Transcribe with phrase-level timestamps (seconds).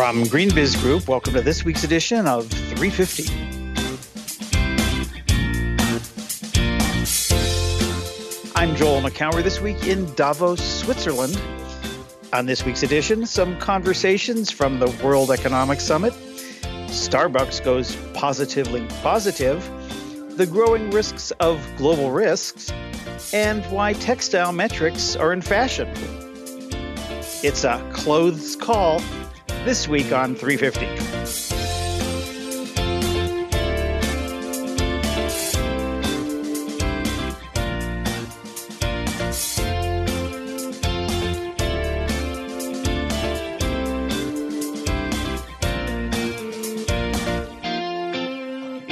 [0.00, 3.24] From GreenBiz Group, welcome to this week's edition of 350.
[8.56, 11.38] I'm Joel Makower this week in Davos, Switzerland.
[12.32, 16.14] On this week's edition, some conversations from the World Economic Summit.
[16.86, 19.62] Starbucks goes positively positive,
[20.38, 22.72] the growing risks of global risks,
[23.34, 25.90] and why textile metrics are in fashion.
[27.42, 29.02] It's a clothes call
[29.64, 30.86] this week on 350.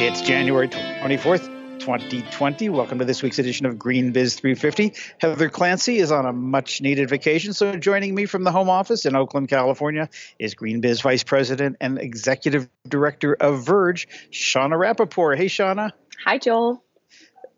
[0.01, 2.69] It's January 24th, 2020.
[2.69, 4.95] Welcome to this week's edition of GreenBiz 350.
[5.19, 9.07] Heather Clancy is on a much needed vacation, so joining me from the home office
[9.07, 10.09] in Oakland, California
[10.39, 15.37] is GreenBiz Vice President and Executive Director of Verge, Shana Rappaport.
[15.37, 15.93] Hey, Shana.
[16.25, 16.83] Hi, Joel.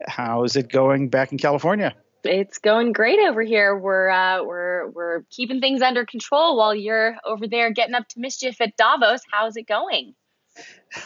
[0.07, 1.95] How's it going back in California?
[2.25, 3.77] It's going great over here.
[3.77, 8.21] We're uh, we're we're keeping things under control while you're over there getting up to
[8.21, 9.23] mischief at Davos.
[9.31, 10.15] How's it going?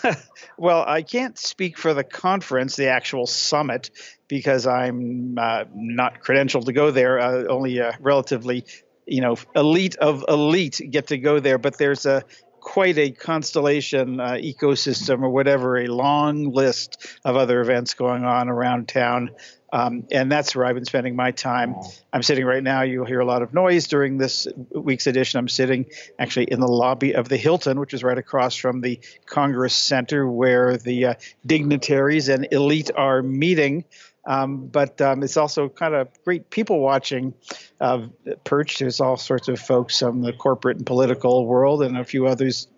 [0.58, 3.91] well, I can't speak for the conference, the actual summit,
[4.28, 7.19] because I'm uh, not credentialed to go there.
[7.19, 8.64] Uh, only a relatively,
[9.06, 11.58] you know, elite of elite get to go there.
[11.58, 12.25] But there's a
[12.64, 18.48] quite a constellation uh, ecosystem or whatever, a long list of other events going on
[18.48, 19.30] around town.
[19.75, 21.75] Um, and that's where I've been spending my time.
[22.12, 22.83] I'm sitting right now.
[22.83, 25.39] You'll hear a lot of noise during this week's edition.
[25.39, 29.00] I'm sitting actually in the lobby of the Hilton, which is right across from the
[29.27, 33.84] Congress Center, where the uh, dignitaries and elite are meeting.
[34.25, 37.34] Um, but um, it's also kind of great people watching
[37.81, 38.06] uh,
[38.44, 38.78] perch.
[38.78, 42.69] There's all sorts of folks from the corporate and political world, and a few others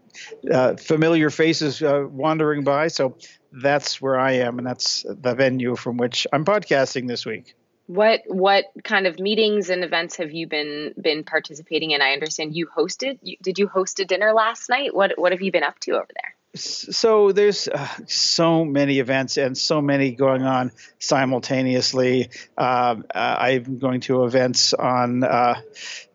[0.50, 2.88] uh, familiar faces uh, wandering by.
[2.88, 3.16] So
[3.52, 7.54] that's where I am, and that's the venue from which I'm podcasting this week.
[7.86, 12.02] What what kind of meetings and events have you been been participating in?
[12.02, 13.18] I understand you hosted.
[13.22, 14.94] You, did you host a dinner last night?
[14.94, 16.35] What what have you been up to over there?
[16.60, 22.30] So there's uh, so many events and so many going on simultaneously.
[22.56, 25.60] Uh, I'm going to events on uh,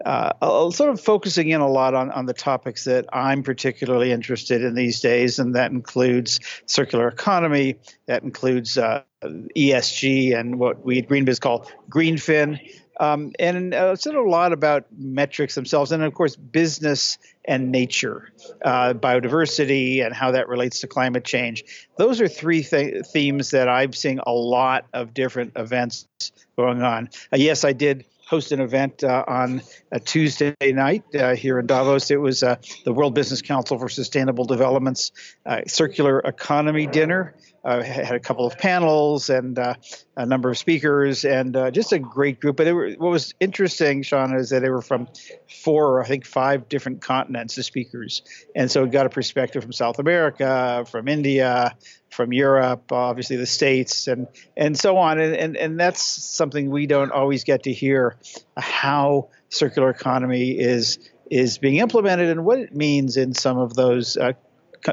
[0.05, 4.63] uh, sort of focusing in a lot on, on the topics that I'm particularly interested
[4.63, 7.75] in these days, and that includes circular economy,
[8.07, 12.59] that includes uh, ESG, and what we at GreenBiz call GreenFin.
[13.01, 18.31] Um, and uh, said a lot about metrics themselves, and of course, business and nature,
[18.63, 21.63] uh, biodiversity, and how that relates to climate change.
[21.97, 26.07] Those are three th- themes that I'm seeing a lot of different events
[26.55, 27.09] going on.
[27.33, 29.61] Uh, yes, I did host an event uh, on
[29.91, 32.11] a Tuesday night uh, here in Davos.
[32.11, 35.11] It was uh, the World Business Council for Sustainable Development's
[35.45, 37.33] uh, Circular Economy Dinner.
[37.63, 39.75] Uh, had a couple of panels and uh,
[40.17, 42.57] a number of speakers and uh, just a great group.
[42.57, 45.07] But were, what was interesting, Sean, is that they were from
[45.47, 48.23] four or I think five different continents, the speakers.
[48.55, 51.75] And so got a perspective from South America, from India,
[52.09, 55.19] from Europe, obviously the States, and, and so on.
[55.19, 58.17] And, and, and that's something we don't always get to hear
[58.57, 60.97] how circular economy is,
[61.29, 64.33] is being implemented and what it means in some of those uh,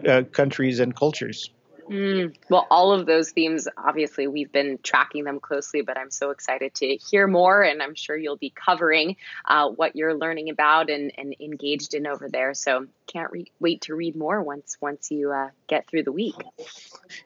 [0.07, 1.51] uh, countries and cultures.
[1.89, 6.31] Mm, well, all of those themes, obviously, we've been tracking them closely, but I'm so
[6.31, 7.63] excited to hear more.
[7.63, 12.07] And I'm sure you'll be covering uh, what you're learning about and, and engaged in
[12.07, 12.55] over there.
[12.55, 16.35] So can't re- wait to read more once once you uh, get through the week.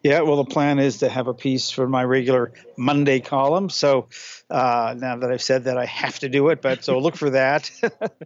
[0.03, 3.69] Yeah, well, the plan is to have a piece for my regular Monday column.
[3.69, 4.09] So
[4.49, 6.63] uh, now that I've said that, I have to do it.
[6.63, 7.71] But so look for that.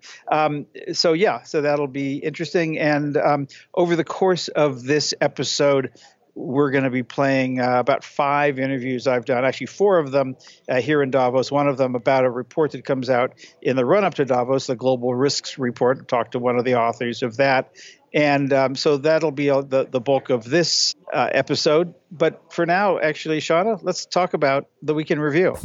[0.28, 2.78] um, so yeah, so that'll be interesting.
[2.78, 5.92] And um, over the course of this episode,
[6.36, 10.36] we're going to be playing uh, about five interviews I've done, actually four of them
[10.68, 11.50] uh, here in Davos.
[11.50, 14.66] One of them about a report that comes out in the run up to Davos,
[14.66, 16.06] the Global Risks Report.
[16.06, 17.72] Talked to one of the authors of that.
[18.12, 21.94] And um, so that'll be uh, the, the bulk of this uh, episode.
[22.10, 25.56] But for now, actually, Shana, let's talk about the weekend review.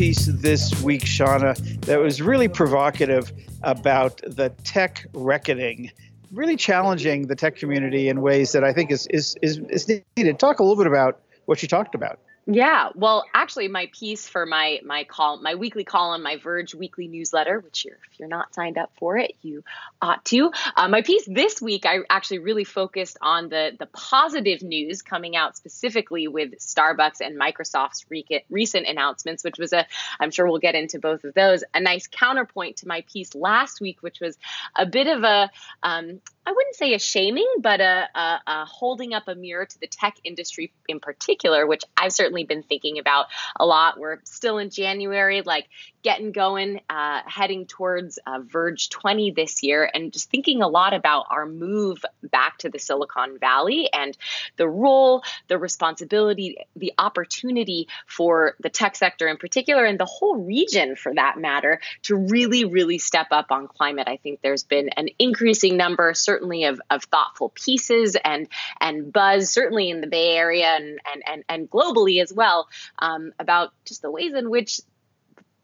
[0.00, 3.30] Piece this week, Shana, that was really provocative
[3.62, 5.90] about the tech reckoning,
[6.32, 9.86] really challenging the tech community in ways that I think is is is, is
[10.16, 10.38] needed.
[10.38, 12.18] Talk a little bit about what you talked about.
[12.52, 17.06] Yeah, well, actually, my piece for my my call my weekly column, my Verge weekly
[17.06, 19.62] newsletter, which you're, if you're not signed up for it, you
[20.02, 20.50] ought to.
[20.74, 25.36] Uh, my piece this week, I actually really focused on the the positive news coming
[25.36, 29.86] out specifically with Starbucks and Microsoft's re- recent announcements, which was a
[30.18, 31.62] I'm sure we'll get into both of those.
[31.72, 34.36] A nice counterpoint to my piece last week, which was
[34.74, 35.50] a bit of a
[35.84, 36.20] um,
[36.50, 39.86] I wouldn't say a shaming, but a, a, a, holding up a mirror to the
[39.86, 44.00] tech industry in particular, which I've certainly been thinking about a lot.
[44.00, 45.68] We're still in January, like
[46.02, 50.94] getting going, uh, heading towards uh, Verge 20 this year, and just thinking a lot
[50.94, 54.16] about our move back to the Silicon Valley and
[54.56, 60.36] the role, the responsibility, the opportunity for the tech sector in particular, and the whole
[60.36, 64.08] region for that matter, to really, really step up on climate.
[64.08, 68.48] I think there's been an increasing number, certainly, of, of thoughtful pieces and
[68.80, 72.68] and buzz, certainly in the Bay Area and and and, and globally as well,
[72.98, 74.80] um, about just the ways in which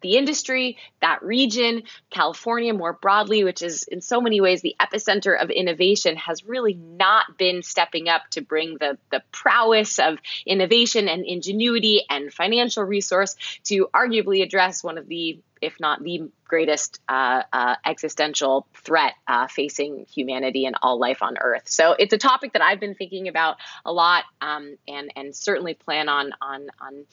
[0.07, 5.41] the industry, that region, California more broadly, which is in so many ways the epicenter
[5.41, 11.09] of innovation, has really not been stepping up to bring the, the prowess of innovation
[11.09, 17.01] and ingenuity and financial resource to arguably address one of the if not the greatest
[17.09, 21.63] uh, uh, existential threat uh, facing humanity and all life on Earth.
[21.65, 25.75] So it's a topic that I've been thinking about a lot, um, and and certainly
[25.75, 27.05] plan on on on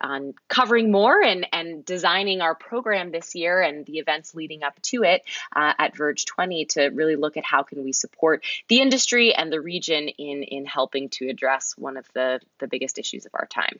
[0.00, 4.80] on covering more and, and designing our program this year and the events leading up
[4.82, 5.22] to it
[5.54, 9.52] uh, at Verge 20 to really look at how can we support the industry and
[9.52, 13.46] the region in, in helping to address one of the, the biggest issues of our
[13.46, 13.78] time.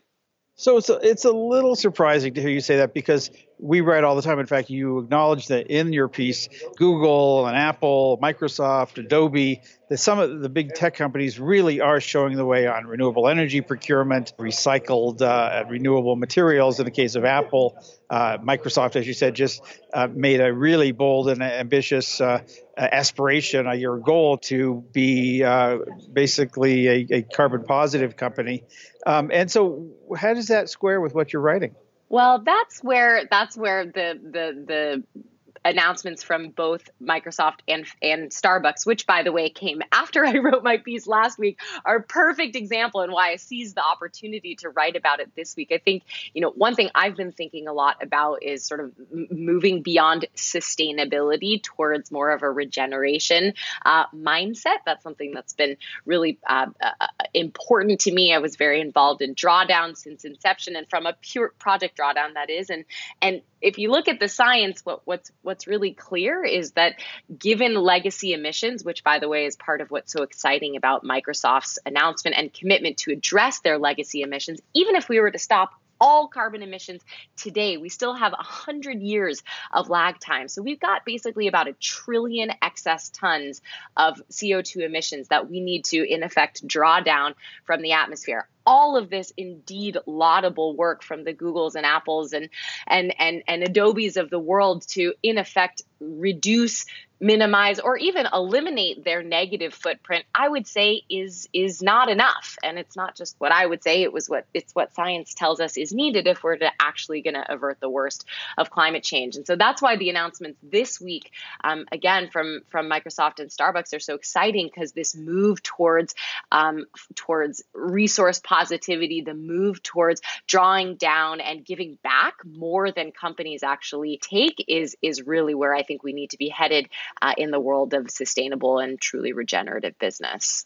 [0.58, 4.02] So it's a, it's a little surprising to hear you say that because we write
[4.02, 4.40] all the time.
[4.40, 10.19] In fact, you acknowledge that in your piece, Google and Apple, Microsoft, Adobe, that some
[10.19, 15.22] of the big tech companies really are showing the way on renewable energy procurement, recycled
[15.22, 16.81] uh, renewable materials.
[16.81, 17.76] In the case of Apple,
[18.11, 19.62] uh, Microsoft, as you said, just
[19.94, 22.43] uh, made a really bold and ambitious uh,
[22.80, 25.78] aspiration, a your goal to be uh,
[26.12, 28.64] basically a, a, carbon positive company.
[29.04, 31.75] Um, and so, how does that square with what you're writing?
[32.08, 35.25] Well, that's where that's where the the the
[35.64, 40.62] announcements from both Microsoft and and Starbucks, which by the way came after I wrote
[40.62, 44.70] my piece last week, are a perfect example and why I seized the opportunity to
[44.70, 45.70] write about it this week.
[45.72, 46.02] I think
[46.34, 50.26] you know one thing I've been thinking a lot about is sort of moving beyond
[50.37, 53.54] sustainability towards more of a regeneration
[53.84, 54.78] uh, mindset.
[54.87, 58.34] That's something that's been really uh, uh, important to me.
[58.34, 62.50] I was very involved in drawdown since inception, and from a pure project drawdown that
[62.50, 62.84] is, and
[63.20, 66.96] and if you look at the science, what, what's what's really clear is that
[67.38, 71.78] given legacy emissions, which by the way is part of what's so exciting about Microsoft's
[71.86, 76.28] announcement and commitment to address their legacy emissions, even if we were to stop all
[76.28, 77.02] carbon emissions
[77.36, 77.78] today.
[77.78, 79.42] We still have 100 years
[79.72, 80.48] of lag time.
[80.48, 83.62] So we've got basically about a trillion excess tons
[83.96, 87.34] of CO2 emissions that we need to, in effect, draw down
[87.64, 92.50] from the atmosphere all of this indeed laudable work from the Googles and Apples and
[92.86, 96.84] and and and Adobes of the world to in effect reduce
[97.20, 102.56] minimize or even eliminate their negative footprint i would say is is not enough.
[102.62, 105.60] And it's not just what i would say it was what it's what science tells
[105.60, 108.24] us is needed if we're to actually going to avert the worst
[108.56, 109.36] of climate change.
[109.36, 111.32] And so that's why the announcements this week
[111.64, 116.14] um, again from from microsoft and starbucks are so exciting because this move towards
[116.52, 123.62] um, towards resource positivity the move towards drawing down and giving back more than companies
[123.62, 126.88] actually take is is really where i think we need to be headed
[127.22, 130.64] uh, in the world of sustainable and truly regenerative business.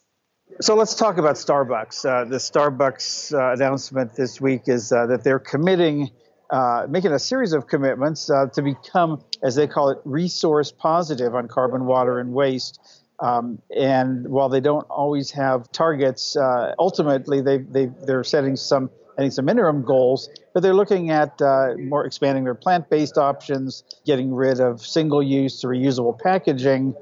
[0.61, 2.05] So let's talk about Starbucks.
[2.05, 6.11] Uh, the Starbucks uh, announcement this week is uh, that they're committing,
[6.51, 11.35] uh, making a series of commitments uh, to become, as they call it, resource positive
[11.35, 12.81] on carbon, water, and waste.
[13.23, 16.37] Um, and while they don't always have targets,
[16.79, 18.91] ultimately they, they, they're setting some
[19.31, 24.61] some interim goals, but they're looking at uh, more expanding their plant-based options, getting rid
[24.61, 26.95] of single-use or reusable packaging.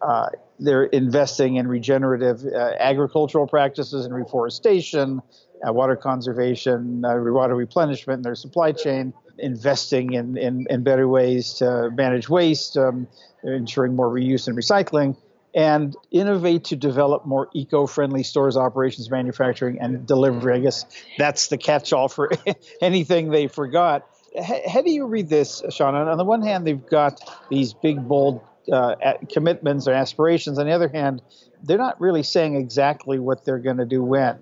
[0.00, 0.26] Uh,
[0.58, 5.20] they're investing in regenerative uh, agricultural practices and reforestation,
[5.66, 11.06] uh, water conservation, uh, water replenishment in their supply chain, investing in, in, in better
[11.06, 13.06] ways to manage waste, um,
[13.44, 15.16] ensuring more reuse and recycling
[15.58, 20.54] and innovate to develop more eco-friendly stores, operations, manufacturing, and delivery.
[20.54, 20.84] I guess
[21.18, 22.30] that's the catch-all for
[22.80, 24.08] anything they forgot.
[24.40, 25.96] How do you read this, Sean?
[25.96, 28.40] On the one hand, they've got these big, bold
[28.72, 28.94] uh,
[29.32, 30.60] commitments or aspirations.
[30.60, 31.22] On the other hand,
[31.64, 34.38] they're not really saying exactly what they're going to do when.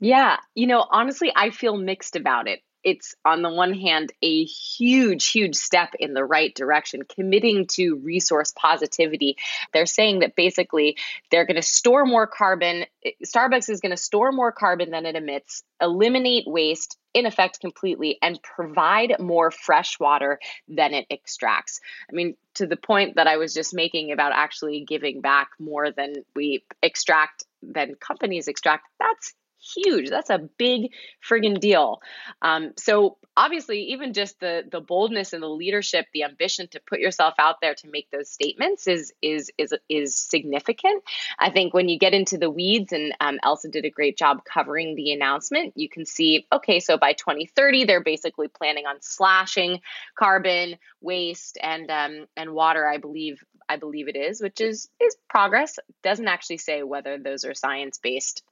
[0.00, 4.44] Yeah, you know, honestly, I feel mixed about it it's on the one hand a
[4.44, 9.36] huge, huge step in the right direction, committing to resource positivity.
[9.72, 10.96] They're saying that basically
[11.32, 12.86] they're going to store more carbon.
[13.24, 18.18] Starbucks is going to store more carbon than it emits, eliminate waste in effect completely,
[18.22, 20.38] and provide more fresh water
[20.68, 21.80] than it extracts.
[22.08, 25.90] I mean, to the point that I was just making about actually giving back more
[25.90, 29.34] than we extract, than companies extract, that's
[29.74, 30.10] huge.
[30.10, 30.92] That's a big
[31.26, 32.00] friggin' deal.
[32.42, 37.00] Um, so obviously, even just the the boldness and the leadership, the ambition to put
[37.00, 41.02] yourself out there to make those statements is is is is significant.
[41.38, 44.42] I think when you get into the weeds, and um, Elsa did a great job
[44.44, 49.80] covering the announcement, you can see okay, so by 2030, they're basically planning on slashing
[50.18, 52.86] carbon, waste, and um, and water.
[52.86, 55.78] I believe I believe it is, which is is progress.
[56.02, 58.42] Doesn't actually say whether those are science based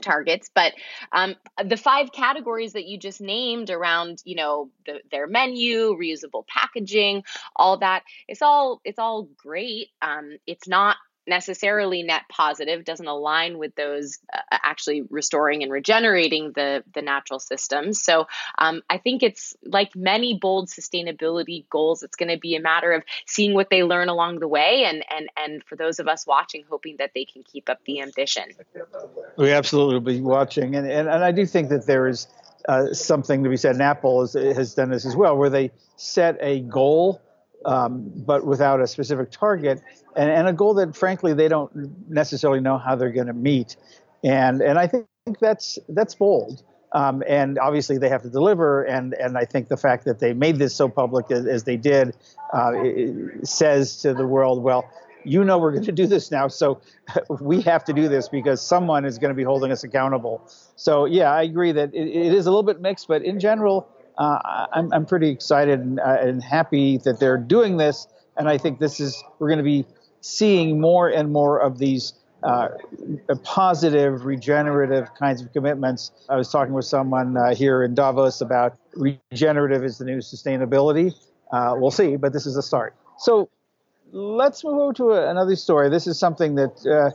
[0.00, 0.72] targets but
[1.12, 6.46] um, the five categories that you just named around you know the, their menu reusable
[6.46, 7.22] packaging
[7.56, 9.88] all that it's all it's all great.
[10.02, 10.96] Um, it's not
[11.30, 17.38] necessarily net positive doesn't align with those uh, actually restoring and regenerating the the natural
[17.38, 18.26] systems so
[18.58, 22.92] um, i think it's like many bold sustainability goals it's going to be a matter
[22.92, 26.26] of seeing what they learn along the way and and and for those of us
[26.26, 28.44] watching hoping that they can keep up the ambition.
[29.36, 30.74] We absolutely will be watching.
[30.76, 32.26] And and, and i do think that there is
[32.68, 33.72] uh, something to be said.
[33.72, 37.22] And apple has, has done this as well where they set a goal
[37.64, 39.80] um, but without a specific target.
[40.16, 41.70] And, and, a goal that frankly they don't
[42.08, 43.76] necessarily know how they're going to meet.
[44.24, 45.06] And and I think
[45.40, 46.62] that's that's bold.
[46.92, 48.82] Um, and obviously they have to deliver.
[48.82, 51.76] And and I think the fact that they made this so public as, as they
[51.76, 52.16] did
[52.52, 52.72] uh,
[53.44, 54.90] says to the world well
[55.22, 56.80] you know we're going to do this now so
[57.40, 60.42] we have to do this because someone is going to be holding us accountable.
[60.76, 63.88] So yeah I agree that it, it is a little bit mixed but in general
[64.18, 68.06] uh, I'm, I'm pretty excited and, uh, and happy that they're doing this.
[68.36, 69.86] And I think this is, we're going to be
[70.20, 72.68] seeing more and more of these uh,
[73.42, 76.12] positive, regenerative kinds of commitments.
[76.28, 81.14] I was talking with someone uh, here in Davos about regenerative is the new sustainability.
[81.52, 82.94] Uh, we'll see, but this is a start.
[83.18, 83.50] So
[84.12, 85.90] let's move over to a, another story.
[85.90, 87.10] This is something that uh,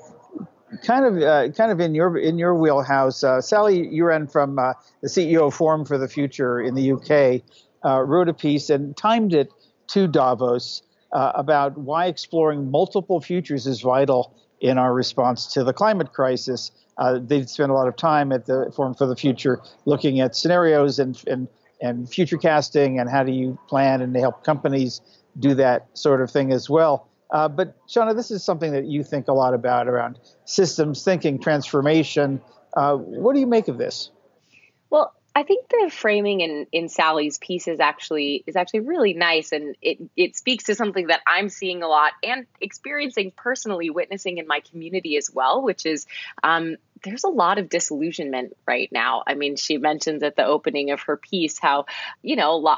[0.84, 3.24] kind of uh, kind of in your in your wheelhouse.
[3.24, 7.41] Uh, Sally Uren from uh, the CEO of Forum for the Future in the UK
[7.86, 9.51] uh, wrote a piece and timed it
[9.88, 15.74] to Davos uh, about why exploring multiple futures is vital in our response to the
[15.74, 16.72] climate crisis.
[16.98, 20.36] Uh, they spent a lot of time at the Forum for the Future looking at
[20.36, 21.48] scenarios and and
[21.82, 25.01] and future casting and how do you plan and help companies
[25.38, 27.10] do that sort of thing as well.
[27.36, 31.38] Uh, but Shana, this is something that you think a lot about around systems thinking,
[31.38, 32.39] transformation.
[32.74, 34.10] Uh, what do you make of this?
[34.89, 39.51] Well, I think the framing in, in Sally's piece is actually is actually really nice,
[39.51, 44.38] and it it speaks to something that I'm seeing a lot and experiencing personally, witnessing
[44.38, 46.08] in my community as well, which is
[46.42, 49.24] um, there's a lot of disillusionment right now.
[49.26, 51.86] I mean, she mentions at the opening of her piece how,
[52.24, 52.76] you know,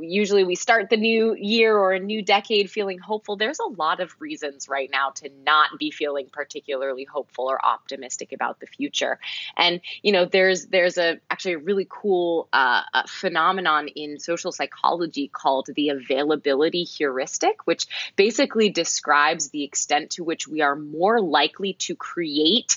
[0.00, 3.36] usually we start the new year or a new decade feeling hopeful.
[3.36, 8.32] There's a lot of reasons right now to not be feeling particularly hopeful or optimistic
[8.32, 9.20] about the future.
[9.56, 15.28] And you know, there's there's a actually a really cool uh, phenomenon in social psychology
[15.28, 21.74] called the availability heuristic, which basically describes the extent to which we are more likely
[21.74, 22.76] to create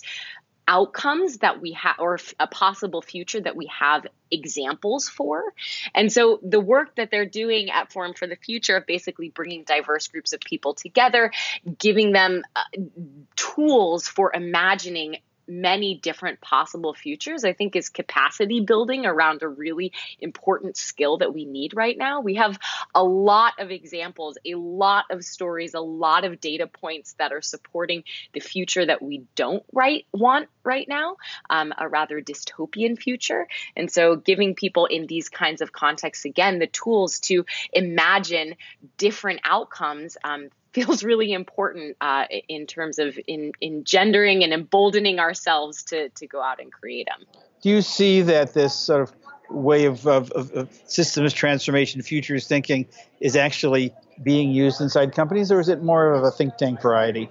[0.71, 5.53] outcomes that we have or a possible future that we have examples for.
[5.93, 9.65] And so the work that they're doing at forum for the future of basically bringing
[9.65, 11.33] diverse groups of people together
[11.77, 12.63] giving them uh,
[13.35, 15.17] tools for imagining
[15.48, 21.33] many different possible futures, I think is capacity building around a really important skill that
[21.33, 22.21] we need right now.
[22.21, 22.57] We have
[22.95, 27.41] a lot of examples, a lot of stories, a lot of data points that are
[27.41, 31.17] supporting the future that we don't right want right now,
[31.50, 33.48] um, a rather dystopian future.
[33.75, 38.55] And so giving people in these kinds of contexts again the tools to imagine
[38.98, 45.83] different outcomes um, feels really important uh, in terms of in engendering and emboldening ourselves
[45.83, 47.25] to to go out and create them.
[47.61, 49.13] Do you see that this sort of
[49.49, 52.87] way of, of, of systems transformation, futures thinking,
[53.19, 57.29] is actually being used inside companies, or is it more of a think tank variety?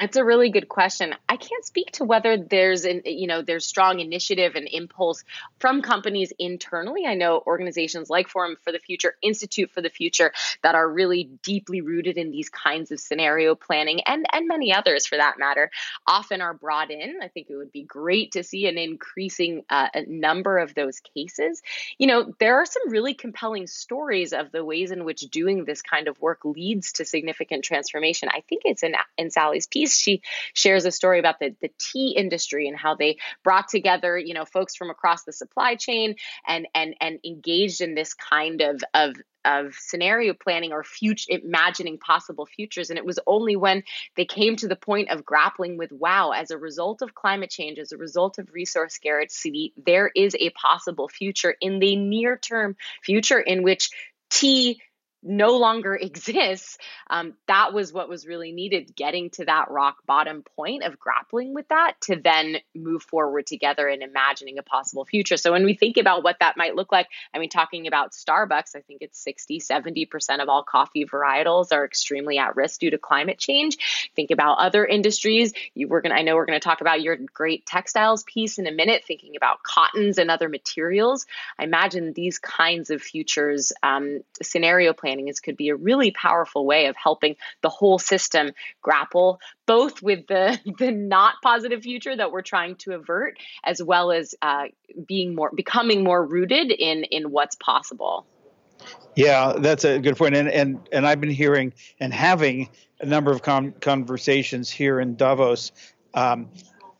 [0.00, 1.14] It's a really good question.
[1.28, 5.24] I can't speak to whether there's an you know there's strong initiative and impulse
[5.58, 7.04] from companies internally.
[7.06, 11.24] I know organizations like Forum for the Future, Institute for the Future that are really
[11.42, 15.70] deeply rooted in these kinds of scenario planning and and many others for that matter
[16.06, 17.18] often are brought in.
[17.22, 21.60] I think it would be great to see an increasing uh, number of those cases.
[21.98, 25.82] You know, there are some really compelling stories of the ways in which doing this
[25.82, 28.30] kind of work leads to significant transformation.
[28.32, 30.22] I think it's in in Sally's piece, she
[30.54, 34.44] shares a story about the, the tea industry and how they brought together, you know,
[34.44, 36.16] folks from across the supply chain
[36.46, 39.16] and and and engaged in this kind of of
[39.46, 42.90] of scenario planning or future imagining possible futures.
[42.90, 43.82] And it was only when
[44.16, 47.78] they came to the point of grappling with wow as a result of climate change
[47.78, 52.76] as a result of resource scarcity there is a possible future in the near term
[53.02, 53.90] future in which
[54.30, 54.80] tea
[55.22, 60.42] no longer exists, um, that was what was really needed getting to that rock bottom
[60.56, 65.36] point of grappling with that to then move forward together and imagining a possible future.
[65.36, 68.76] So when we think about what that might look like, I mean, talking about Starbucks,
[68.76, 72.98] I think it's 60, 70% of all coffee varietals are extremely at risk due to
[72.98, 74.10] climate change.
[74.16, 75.52] Think about other industries.
[75.74, 78.66] You were to, I know we're going to talk about your great textiles piece in
[78.66, 81.26] a minute, thinking about cottons and other materials.
[81.58, 86.10] I imagine these kinds of futures um, scenario planning planning is could be a really
[86.10, 88.52] powerful way of helping the whole system
[88.82, 94.12] grapple both with the the not positive future that we're trying to avert as well
[94.12, 94.64] as uh,
[95.06, 98.26] being more becoming more rooted in in what's possible
[99.16, 100.36] yeah, that's a good point.
[100.36, 105.16] And and and I've been hearing and having a number of com- conversations here in
[105.16, 105.72] Davos,
[106.14, 106.48] um,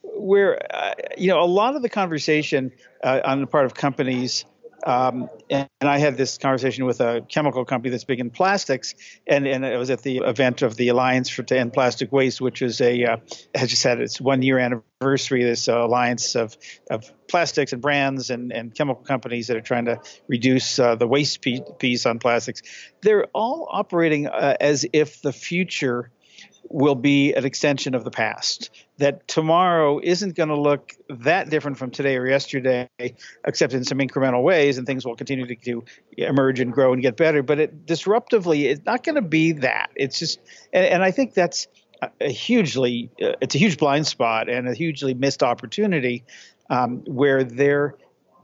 [0.02, 4.44] where uh, you know a lot of the conversation uh, on the part of companies
[4.86, 8.94] um, and, and, I had this conversation with a chemical company that's big in plastics,
[9.26, 12.40] and, and it was at the event of the Alliance for to End Plastic Waste,
[12.40, 13.16] which is a uh,
[13.54, 15.44] has just had its one year anniversary.
[15.44, 16.56] This uh, alliance of
[16.90, 21.06] of plastics and brands and, and chemical companies that are trying to reduce uh, the
[21.06, 21.44] waste
[21.78, 22.62] piece on plastics.
[23.02, 26.10] They're all operating uh, as if the future
[26.68, 28.70] will be an extension of the past.
[29.00, 32.88] That tomorrow isn't going to look that different from today or yesterday,
[33.44, 35.84] except in some incremental ways, and things will continue to,
[36.18, 37.42] emerge and grow and get better.
[37.42, 39.88] But it, disruptively, it's not going to be that.
[39.96, 40.38] It's just,
[40.72, 41.66] and, and I think that's
[42.20, 46.24] a hugely, uh, it's a huge blind spot and a hugely missed opportunity
[46.68, 47.96] um, where they're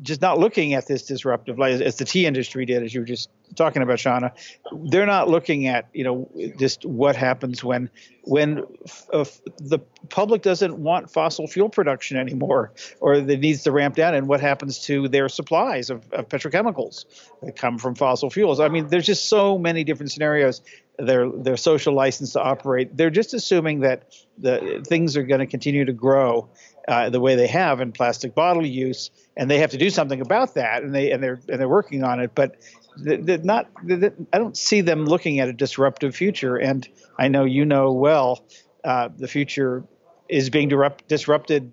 [0.03, 3.31] just not looking at this disruptive as, the tea industry did, as you were just
[3.55, 4.33] talking about, Shana.
[4.73, 7.91] They're not looking at you know just what happens when
[8.23, 8.65] when
[9.13, 9.25] uh,
[9.59, 9.79] the
[10.09, 14.41] public doesn't want fossil fuel production anymore, or it needs to ramp down, and what
[14.41, 17.05] happens to their supplies of, of petrochemicals
[17.43, 18.61] that come from fossil fuels.
[18.61, 20.61] I mean, there's just so many different scenarios.
[20.99, 22.97] Their their social license to operate.
[22.97, 26.49] They're just assuming that the things are going to continue to grow
[26.89, 30.21] uh, the way they have in plastic bottle use, and they have to do something
[30.21, 32.33] about that, and they and they're and they're working on it.
[32.35, 32.57] But
[32.97, 33.69] they're not.
[33.83, 36.87] They're, I don't see them looking at a disruptive future, and
[37.19, 38.45] I know you know well
[38.85, 39.85] uh, the future
[40.29, 41.73] is being disrupt, disrupted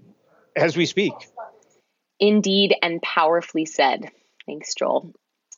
[0.55, 1.13] as we speak.
[2.19, 4.09] Indeed, and powerfully said.
[4.45, 5.13] Thanks, Joel.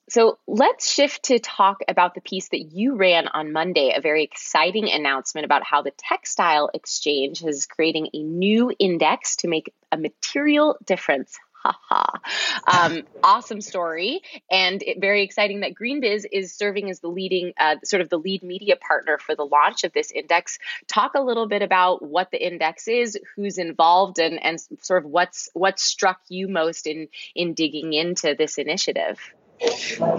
[0.08, 4.24] So let's shift to talk about the piece that you ran on Monday, a very
[4.24, 9.98] exciting announcement about how the Textile Exchange is creating a new index to make a
[9.98, 11.40] material difference.
[11.66, 12.20] Haha.
[12.68, 14.22] Um, awesome story.
[14.52, 18.18] And it, very exciting that GreenBiz is serving as the leading, uh, sort of the
[18.18, 20.60] lead media partner for the launch of this index.
[20.88, 25.10] Talk a little bit about what the index is, who's involved, and, and sort of
[25.10, 29.18] what's what struck you most in, in digging into this initiative.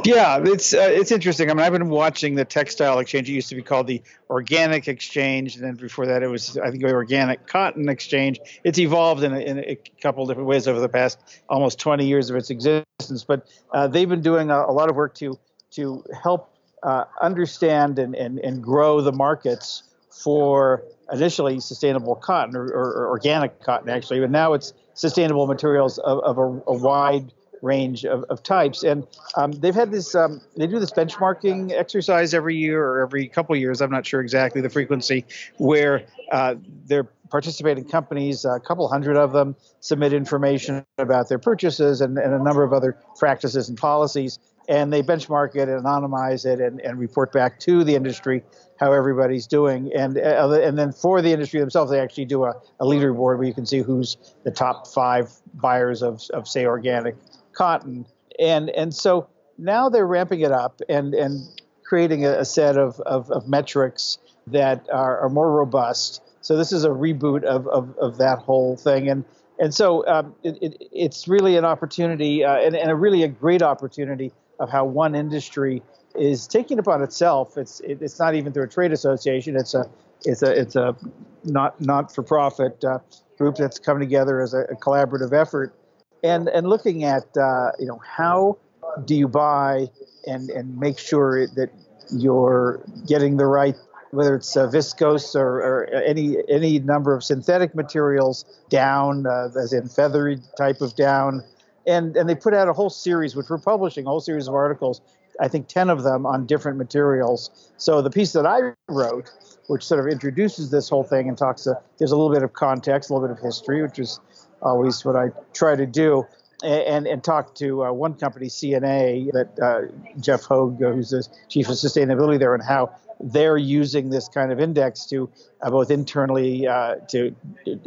[0.04, 1.50] Yeah, it's uh, it's interesting.
[1.50, 3.28] I mean, I've been watching the textile exchange.
[3.28, 6.70] It used to be called the Organic Exchange, and then before that, it was I
[6.70, 8.40] think the Organic Cotton Exchange.
[8.64, 11.18] It's evolved in a, in a couple different ways over the past
[11.48, 13.24] almost 20 years of its existence.
[13.24, 15.38] But uh, they've been doing a, a, lot of work to
[15.72, 22.64] to help uh, understand and, and and grow the markets for initially sustainable cotton or,
[22.64, 27.32] or, or organic cotton, actually, but now it's sustainable materials of, of a, a wide
[27.66, 28.84] range of, of types.
[28.84, 33.28] And um, they've had this, um, they do this benchmarking exercise every year or every
[33.28, 33.80] couple of years.
[33.82, 35.24] I'm not sure exactly the frequency,
[35.58, 36.54] where uh,
[36.86, 42.32] they're participating companies, a couple hundred of them, submit information about their purchases and, and
[42.32, 44.38] a number of other practices and policies.
[44.68, 48.42] And they benchmark it and anonymize it and, and report back to the industry
[48.80, 49.92] how everybody's doing.
[49.94, 53.44] And uh, and then for the industry themselves, they actually do a, a leaderboard where
[53.44, 57.14] you can see who's the top five buyers of, of say, organic
[57.56, 58.06] cotton,
[58.38, 61.40] and and so now they're ramping it up and and
[61.86, 66.72] creating a, a set of, of, of, metrics that are, are, more robust So this
[66.72, 69.08] is a reboot of, of, of that whole thing.
[69.08, 69.24] And
[69.58, 73.28] and so um, it, it, it's really an opportunity uh, and, and a really a
[73.28, 75.82] great opportunity of how one industry
[76.14, 77.56] is taking upon itself.
[77.56, 79.56] It's it, it's not even through a trade association.
[79.56, 79.88] It's a
[80.24, 80.96] it's a it's a
[81.44, 82.98] not not for profit uh,
[83.38, 85.74] group that's come together as a, a, collaborative effort,
[86.22, 88.58] and and looking at uh, you know how
[89.04, 89.88] do you buy
[90.26, 91.70] and and make sure that
[92.10, 93.76] you're getting the right
[94.10, 99.72] whether it's uh, viscose or, or, any any number of synthetic materials down, uh, as
[99.72, 101.42] in feathery type of down,
[101.86, 104.54] and and they put out a whole series, which we're publishing, a whole series of
[104.54, 105.00] articles.
[105.38, 107.70] I think ten of them on different materials.
[107.76, 109.30] So the piece that I wrote,
[109.66, 112.54] which sort of introduces this whole thing and talks, to, there's a little bit of
[112.54, 114.18] context, a little bit of history, which is
[114.62, 116.26] always what I try to do
[116.64, 121.26] and and talked to uh, one company, C&A, that uh, Jeff Hogue, uh, who's the
[121.48, 122.90] chief of sustainability there, and how
[123.20, 125.30] they're using this kind of index to
[125.62, 127.34] uh, both internally uh, to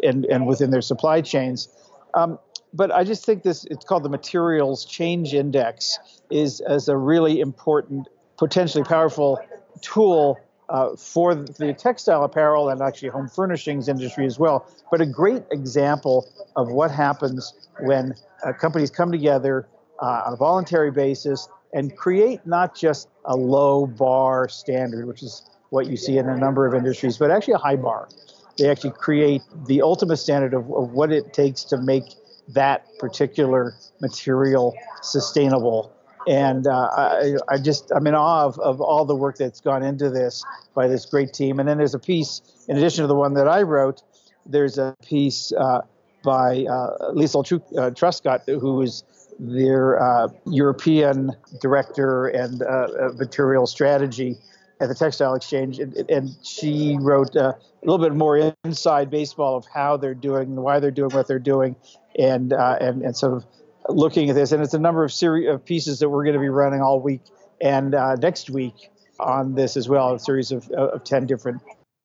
[0.04, 1.70] and and within their supply chains.
[2.14, 2.40] Um,
[2.74, 5.98] but I just think this it's called the materials change index
[6.30, 9.40] is as a really important, potentially powerful
[9.82, 14.68] tool uh, for the textile apparel and actually home furnishings industry as well.
[14.92, 18.14] But a great example of what happens when
[18.46, 19.68] uh, companies come together
[20.02, 25.50] uh, on a voluntary basis and create not just a low bar standard, which is
[25.70, 28.10] what you see in a number of industries, but actually a high bar.
[28.58, 32.04] They actually create the ultimate standard of, of what it takes to make
[32.50, 35.94] that particular material sustainable.
[36.28, 39.84] And uh, I, I, just, I'm in awe of, of all the work that's gone
[39.84, 41.60] into this by this great team.
[41.60, 44.04] And then there's a piece, in addition to the one that I wrote,
[44.46, 45.82] there's a piece uh,
[46.24, 47.46] by uh, Liesl
[47.78, 49.04] uh, Truscott, who is
[49.40, 54.38] their uh, European director and uh, material strategy
[54.82, 59.66] at the Textile Exchange, and, and she wrote a little bit more inside baseball of
[59.74, 61.76] how they're doing, why they're doing what they're doing,
[62.18, 63.46] and and and sort of
[63.90, 64.52] looking at this.
[64.52, 67.02] And it's a number of series of pieces that we're going to be running all
[67.02, 67.22] week
[67.62, 71.62] and uh, next week on this as well, a series of of ten different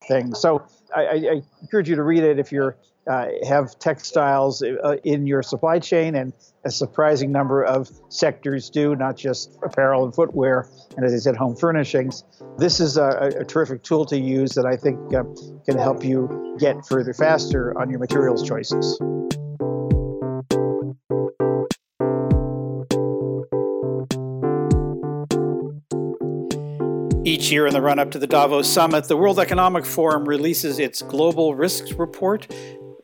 [0.07, 0.39] things.
[0.39, 5.27] So I, I encourage you to read it if you're uh, have textiles uh, in
[5.27, 10.67] your supply chain, and a surprising number of sectors do, not just apparel and footwear,
[10.97, 12.23] and as I said, home furnishings.
[12.57, 15.23] This is a, a terrific tool to use that I think uh,
[15.65, 18.99] can help you get further faster on your materials choices.
[27.35, 30.79] Each year in the run up to the Davos summit, the World Economic Forum releases
[30.79, 32.47] its Global Risks Report.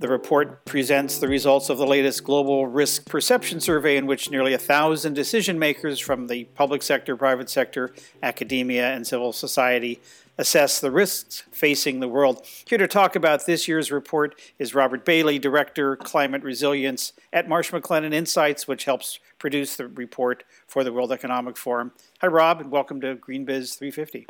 [0.02, 4.52] The report presents the results of the latest global risk perception survey, in which nearly
[4.52, 10.02] a thousand decision makers from the public sector, private sector, academia, and civil society
[10.40, 12.44] assess the risks facing the world.
[12.66, 17.70] Here to talk about this year's report is Robert Bailey, Director, Climate Resilience at Marsh
[17.70, 21.92] McLennan Insights, which helps produce the report for the World Economic Forum.
[22.22, 24.26] Hi, Rob, and welcome to GreenBiz 350.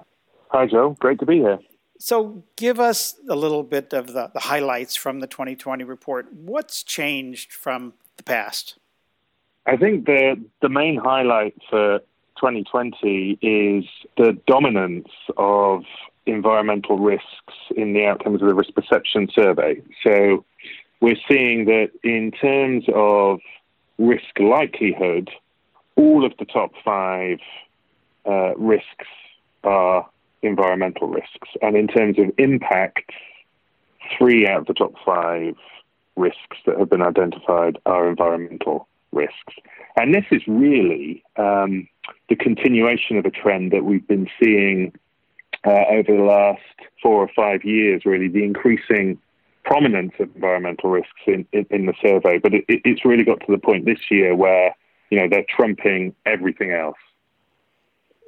[0.49, 0.97] Hi, Joe.
[0.99, 1.59] Great to be here.
[2.03, 6.33] So, give us a little bit of the, the highlights from the 2020 report.
[6.33, 8.79] What's changed from the past?
[9.67, 11.99] I think the the main highlight for
[12.37, 13.85] 2020 is
[14.17, 15.83] the dominance of
[16.25, 19.79] environmental risks in the outcomes of the risk perception survey.
[20.03, 20.43] So
[21.01, 23.41] we're seeing that in terms of
[23.99, 25.29] risk likelihood,
[25.95, 27.37] all of the top five
[28.25, 29.05] uh, risks
[29.63, 30.09] are
[30.41, 31.49] environmental risks.
[31.61, 33.11] And in terms of impact,
[34.17, 35.55] three out of the top five
[36.15, 39.53] risks that have been identified are environmental risks.
[39.97, 41.87] And this is really um,
[42.29, 44.93] the continuation of a trend that we've been seeing
[45.65, 46.61] uh, over the last
[47.01, 49.19] four or five years, really, the increasing
[49.63, 52.39] prominence of environmental risks in, in, in the survey.
[52.39, 54.75] But it, it's really got to the point this year where,
[55.09, 56.97] you know, they're trumping everything else.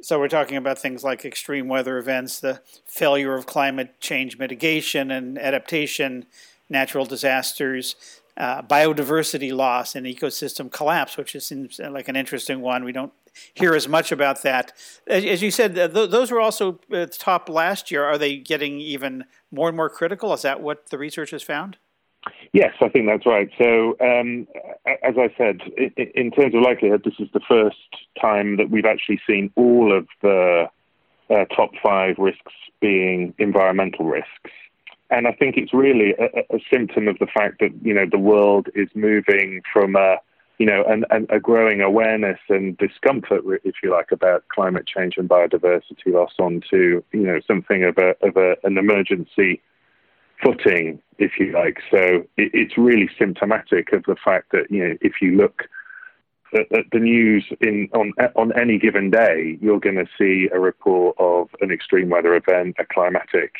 [0.03, 5.09] So we're talking about things like extreme weather events, the failure of climate change mitigation
[5.11, 6.25] and adaptation,
[6.69, 7.95] natural disasters,
[8.35, 12.83] uh, biodiversity loss, and ecosystem collapse, which seems like an interesting one.
[12.83, 13.13] We don't
[13.53, 14.73] hear as much about that.
[15.07, 16.81] As, you said, th- those were also
[17.17, 18.03] top last year.
[18.03, 20.33] Are they getting even more and more critical?
[20.33, 21.77] Is that what the research has found?
[22.53, 23.49] Yes, I think that's right.
[23.57, 24.47] So, um,
[24.85, 25.61] as I said,
[26.15, 27.77] in terms of likelihood, this is the first
[28.21, 30.69] time that we've actually seen all of the
[31.29, 34.51] uh, top five risks being environmental risks.
[35.09, 38.19] And I think it's really a, a, symptom of the fact that you know the
[38.19, 40.17] world is moving from a
[40.57, 45.15] you know an, an, a growing awareness and discomfort, if you like, about climate change
[45.17, 49.61] and biodiversity loss onto you know something of a of a, an emergency
[50.43, 51.79] footing, if you like.
[51.89, 55.63] So it, it's really symptomatic of the fact that you know if you look
[56.53, 60.59] at, at the news in on on any given day, you're going to see a
[60.59, 63.53] report of an extreme weather event, a climatic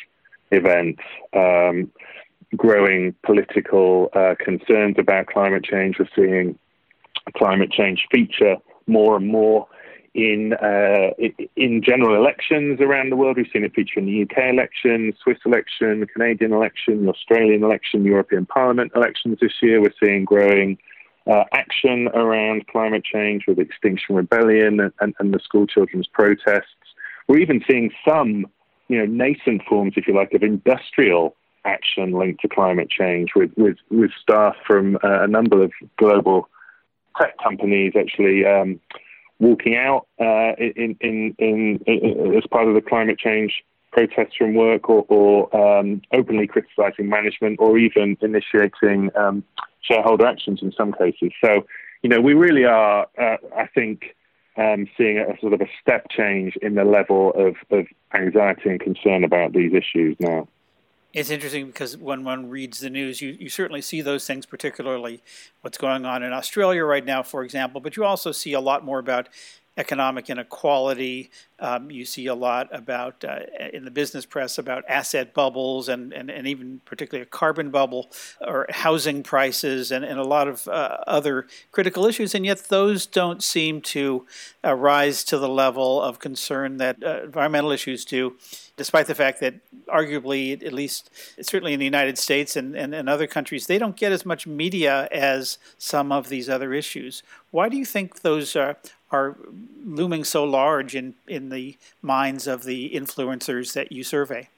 [0.50, 0.98] event.
[1.32, 1.90] Um,
[2.56, 5.96] growing political uh, concerns about climate change.
[5.98, 6.58] We're seeing
[7.36, 9.66] climate change feature more and more
[10.14, 11.10] in uh,
[11.56, 13.36] in general elections around the world.
[13.36, 18.46] We've seen it feature in the UK election, Swiss election, Canadian election, Australian election, European
[18.46, 19.80] Parliament elections this year.
[19.80, 20.78] We're seeing growing
[21.26, 26.66] uh, action around climate change with Extinction Rebellion and, and, and, the school children's protests.
[27.26, 28.46] We're even seeing some,
[28.88, 33.50] you know, nascent forms, if you like, of industrial action linked to climate change with,
[33.56, 36.48] with, with staff from uh, a number of global
[37.18, 38.78] tech companies actually um,
[39.38, 44.54] walking out uh, in, in, in, in, as part of the climate change protests from
[44.54, 49.44] work or, or um, openly criticizing management or even initiating um,
[49.80, 51.32] shareholder actions in some cases.
[51.44, 51.66] So,
[52.02, 54.16] you know, we really are, uh, I think,
[54.56, 58.70] um, seeing a, a sort of a step change in the level of, of anxiety
[58.70, 60.48] and concern about these issues now
[61.14, 65.22] it's interesting because when one reads the news, you, you certainly see those things, particularly
[65.60, 68.84] what's going on in Australia right now, for example, but you also see a lot
[68.84, 69.28] more about
[69.76, 71.30] economic inequality.
[71.58, 73.40] Um, you see a lot about uh,
[73.72, 78.10] in the business press about asset bubbles and, and, and even particularly a carbon bubble
[78.40, 82.34] or housing prices and, and a lot of uh, other critical issues.
[82.34, 84.26] And yet those don't seem to
[84.64, 88.36] uh, rise to the level of concern that uh, environmental issues do
[88.76, 89.54] despite the fact that
[89.86, 91.10] arguably, at least
[91.40, 94.46] certainly in the United States and, and, and, other countries, they don't get as much
[94.46, 97.22] media as some of these other issues.
[97.50, 98.76] Why do you think those are,
[99.10, 99.36] are
[99.84, 104.48] looming so large in, in the minds of the influencers that you survey?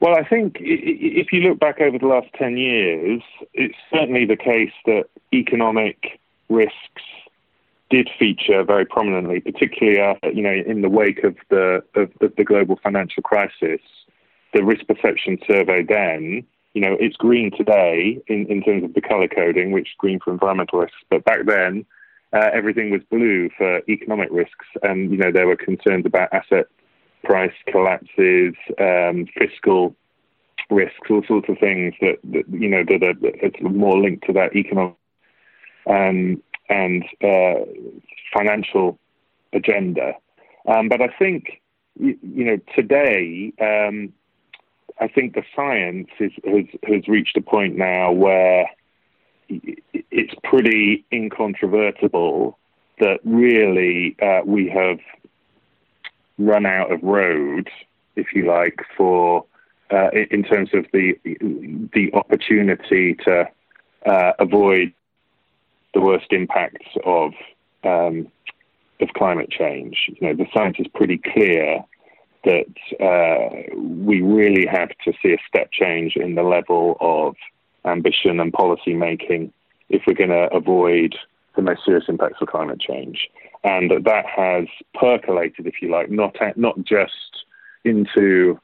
[0.00, 3.22] Well, I think if you look back over the last 10 years,
[3.54, 7.02] it's certainly the case that economic risks
[7.94, 12.44] did feature very prominently, particularly uh, you know in the wake of the of, the
[12.44, 13.80] global financial crisis.
[14.52, 19.00] The risk perception survey then, you know, it's green today in, in terms of the
[19.00, 21.84] color coding, which is green for environmental risks, but back then
[22.32, 26.66] uh, everything was blue for economic risks, and you know there were concerns about asset
[27.22, 29.94] price collapses, um, fiscal
[30.68, 34.32] risks, all sorts of things that, that you know that are, are more linked to
[34.32, 34.96] that economic
[35.86, 37.64] um, and uh,
[38.36, 38.98] financial
[39.52, 40.14] agenda.
[40.66, 41.60] Um, but I think,
[41.98, 44.12] you, know, today, um,
[45.00, 48.66] I think the science is, has, has reached a point now where
[49.48, 52.58] it's pretty incontrovertible
[53.00, 54.98] that really uh, we have
[56.38, 57.68] run out of road,
[58.16, 59.44] if you like, for
[59.90, 61.14] uh, in terms of the
[61.92, 63.46] the opportunity to
[64.06, 64.92] uh, avoid
[65.94, 67.32] the worst impacts of
[67.84, 68.28] um,
[69.00, 69.96] of climate change.
[70.08, 71.84] You know, the science is pretty clear
[72.44, 72.66] that
[73.00, 77.34] uh, we really have to see a step change in the level of
[77.84, 79.52] ambition and policy making
[79.88, 81.14] if we're going to avoid
[81.56, 83.28] the most serious impacts of climate change.
[83.62, 87.44] And that, has percolated, if you like, not not just
[87.84, 88.58] into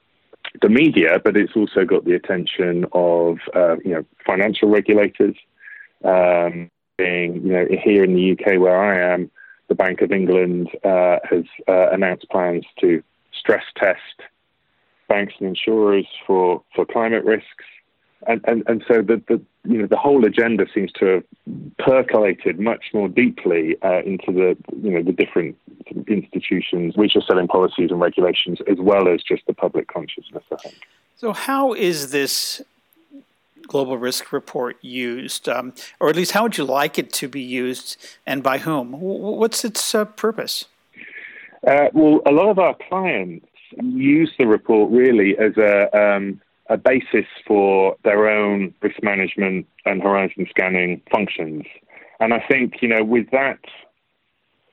[0.61, 5.37] the media, but it's also got the attention of uh, you know financial regulators,
[6.05, 9.31] um, being, you know, here in the UK where I am,
[9.69, 14.17] the Bank of England uh, has uh, announced plans to stress test
[15.09, 17.65] banks and insurers for, for climate risks.
[18.27, 21.25] And, and, and so the, the, you know, the whole agenda seems to have
[21.79, 25.57] percolated much more deeply uh, into the, you know, the different
[26.07, 30.57] institutions which are setting policies and regulations as well as just the public consciousness, I
[30.57, 30.77] think.
[31.17, 32.63] So how is this
[33.69, 37.41] global risk report used, um, or at least how would you like it to be
[37.41, 37.97] used,
[38.27, 38.93] and by whom?
[38.93, 40.67] What's its uh, purpose?
[41.67, 43.47] Uh, well, a lot of our clients
[43.83, 50.03] use the report really as a um, a basis for their own risk management and
[50.03, 51.65] horizon scanning functions.
[52.21, 53.59] And I think you know with that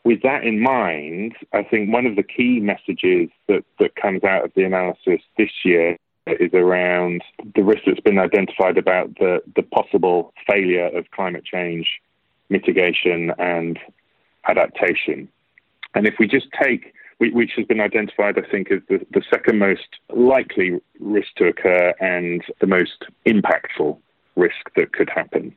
[0.08, 4.46] with that in mind, I think one of the key messages that, that comes out
[4.46, 5.98] of the analysis this year
[6.30, 7.24] is around
[7.56, 11.88] the risk that's been identified about the, the possible failure of climate change
[12.50, 13.80] mitigation and
[14.48, 15.28] adaptation.
[15.96, 19.60] And if we just take, which has been identified, I think, as the, the second
[19.60, 23.98] most likely risk to occur and the most impactful
[24.36, 25.56] risk that could happen.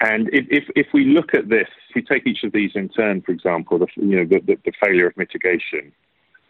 [0.00, 2.88] And if, if, if, we look at this, if we take each of these in
[2.88, 5.92] turn, for example, the, you know, the, the, the failure of mitigation,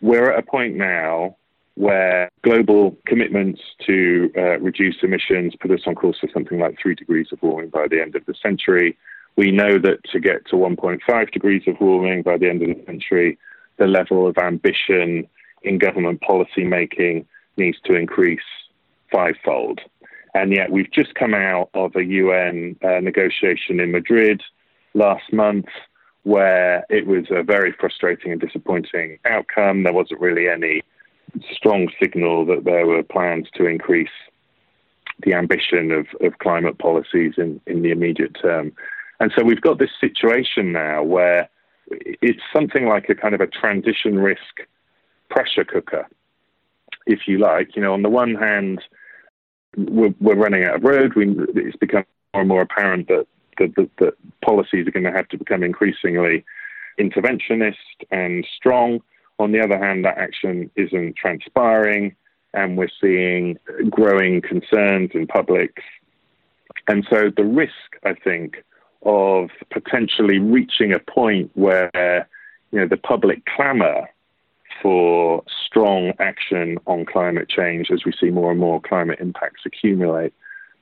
[0.01, 1.37] we're at a point now
[1.77, 6.95] where global commitments to uh, reduce emissions put us on course for something like three
[6.95, 8.97] degrees of warming by the end of the century.
[9.37, 12.85] We know that to get to 1.5 degrees of warming by the end of the
[12.87, 13.39] century,
[13.79, 15.27] the level of ambition
[15.63, 18.41] in government policy making needs to increase
[19.11, 19.81] fivefold.
[20.35, 24.43] And yet, we've just come out of a UN uh, negotiation in Madrid
[24.93, 25.67] last month
[26.25, 29.83] where it was a very frustrating and disappointing outcome.
[29.83, 30.83] There wasn't really any
[31.53, 34.09] strong signal that there were plans to increase
[35.23, 38.73] the ambition of, of climate policies in, in the immediate term.
[39.21, 41.49] And so we've got this situation now where
[41.91, 44.61] it's something like a kind of a transition risk
[45.31, 46.09] pressure cooker,
[47.07, 47.77] if you like.
[47.77, 48.83] You know, on the one hand,
[49.77, 51.15] we're, we're running out of road.
[51.15, 53.27] We, it's become more and more apparent that,
[53.59, 56.45] that, that, that policies are going to have to become increasingly
[56.99, 57.75] interventionist
[58.11, 59.01] and strong.
[59.39, 62.15] On the other hand, that action isn't transpiring,
[62.53, 63.59] and we're seeing
[63.91, 65.79] growing concerns in public.
[66.87, 68.63] And so the risk, I think,
[69.03, 72.29] of potentially reaching a point where
[72.71, 74.09] you know the public clamour
[74.83, 80.33] for strong action on climate change as we see more and more climate impacts accumulate,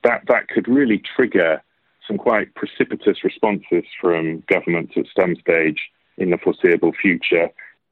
[0.03, 1.63] that that could really trigger
[2.07, 5.79] some quite precipitous responses from governments at some stage
[6.19, 7.49] in the foreseeable future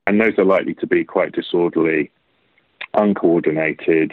[0.06, 2.10] and those are likely to be quite disorderly,
[2.94, 4.12] uncoordinated,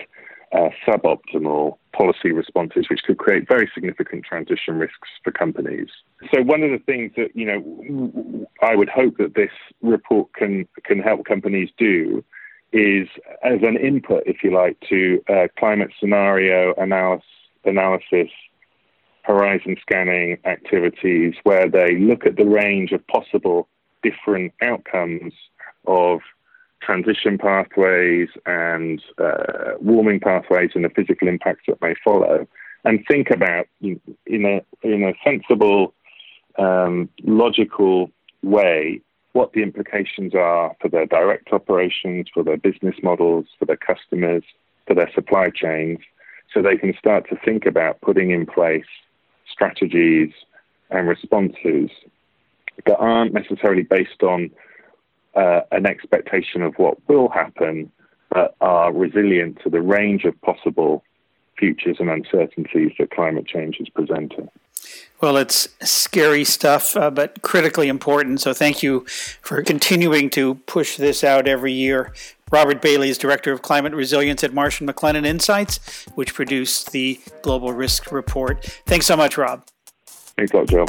[0.53, 5.89] uh, suboptimal policy responses, which could create very significant transition risks for companies.
[6.33, 10.67] So, one of the things that you know, I would hope that this report can
[10.83, 12.23] can help companies do
[12.71, 13.07] is,
[13.43, 17.25] as an input, if you like, to uh, climate scenario analysis,
[17.65, 18.29] analysis,
[19.23, 23.67] horizon scanning activities, where they look at the range of possible
[24.03, 25.33] different outcomes
[25.87, 26.19] of
[26.81, 32.47] transition pathways and uh, warming pathways and the physical impacts that may follow,
[32.85, 35.93] and think about in a in a sensible,
[36.57, 38.11] um, logical
[38.43, 39.01] way
[39.33, 44.43] what the implications are for their direct operations, for their business models, for their customers,
[44.87, 45.99] for their supply chains,
[46.51, 48.85] so they can start to think about putting in place
[49.51, 50.31] strategies
[50.89, 51.89] and responses
[52.85, 54.49] that aren't necessarily based on
[55.37, 57.91] uh, an expectation of what will happen,
[58.31, 61.03] but are resilient to the range of possible
[61.57, 64.49] futures and uncertainties that climate change is presenting.
[65.21, 68.41] Well, it's scary stuff, uh, but critically important.
[68.41, 69.05] So, thank you
[69.41, 72.13] for continuing to push this out every year.
[72.51, 77.19] Robert Bailey is Director of Climate Resilience at Marsh & McLennan Insights, which produced the
[77.41, 78.63] Global Risk Report.
[78.85, 79.65] Thanks so much, Rob.
[80.05, 80.85] Thanks a lot, Joe.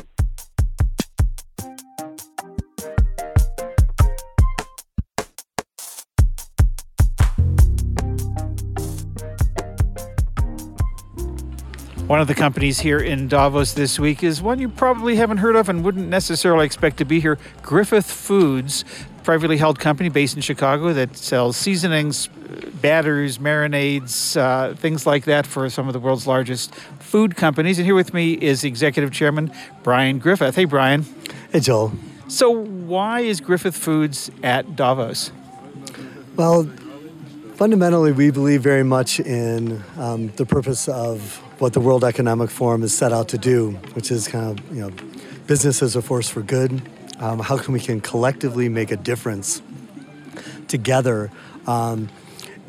[12.09, 15.57] One of the companies here in Davos this week is one you probably haven't heard
[15.57, 18.83] of and wouldn't necessarily expect to be here Griffith Foods,
[19.25, 22.29] privately held company based in Chicago that sells seasonings,
[22.81, 27.79] batters, marinades, uh, things like that for some of the world's largest food companies.
[27.79, 30.57] And here with me is Executive Chairman Brian Griffith.
[30.57, 31.05] Hey, Brian.
[31.53, 31.93] Hey, Joel.
[32.27, 35.31] So, why is Griffith Foods at Davos?
[36.37, 36.71] Well,
[37.57, 42.83] fundamentally, we believe very much in um, the purpose of what the World Economic Forum
[42.83, 44.91] is set out to do, which is kind of you know
[45.47, 46.83] business as a force for good.
[47.19, 49.61] Um, how can we can collectively make a difference
[50.69, 51.31] together
[51.67, 52.09] um,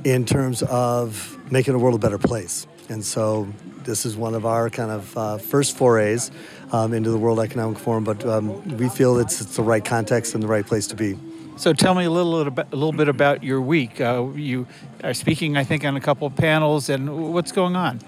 [0.03, 2.65] in terms of making the world a better place?
[2.89, 3.47] And so
[3.83, 6.31] this is one of our kind of uh, first forays
[6.71, 10.33] um, into the World Economic Forum, but um, we feel it's, it's the right context
[10.33, 11.15] and the right place to be.
[11.57, 14.01] So tell me a little, a little bit about your week.
[14.01, 14.65] Uh, you
[15.03, 17.99] are speaking, I think, on a couple of panels, and what's going on?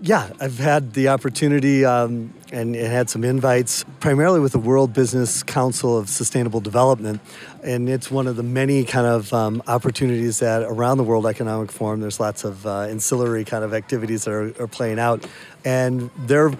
[0.00, 4.92] Yeah, I've had the opportunity um, and, and, had some invites, primarily with the World
[4.92, 7.20] Business Council of Sustainable Development.
[7.64, 11.72] And it's one of the many kind of um, opportunities that around the World Economic
[11.72, 15.26] Forum, there's lots of uh, ancillary kind of activities that are, are playing out.
[15.64, 16.52] And they're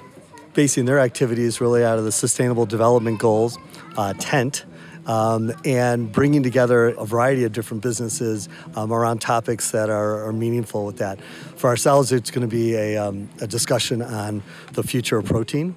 [0.55, 3.57] basing their activities really out of the Sustainable Development Goals
[3.96, 4.64] uh, tent
[5.09, 10.33] um, and bringing together a variety of different businesses um, around topics that are, are,
[10.33, 11.18] meaningful with that.
[11.57, 14.42] For ourselves, it's going to be a, um, a discussion on
[14.75, 15.75] the future of protein.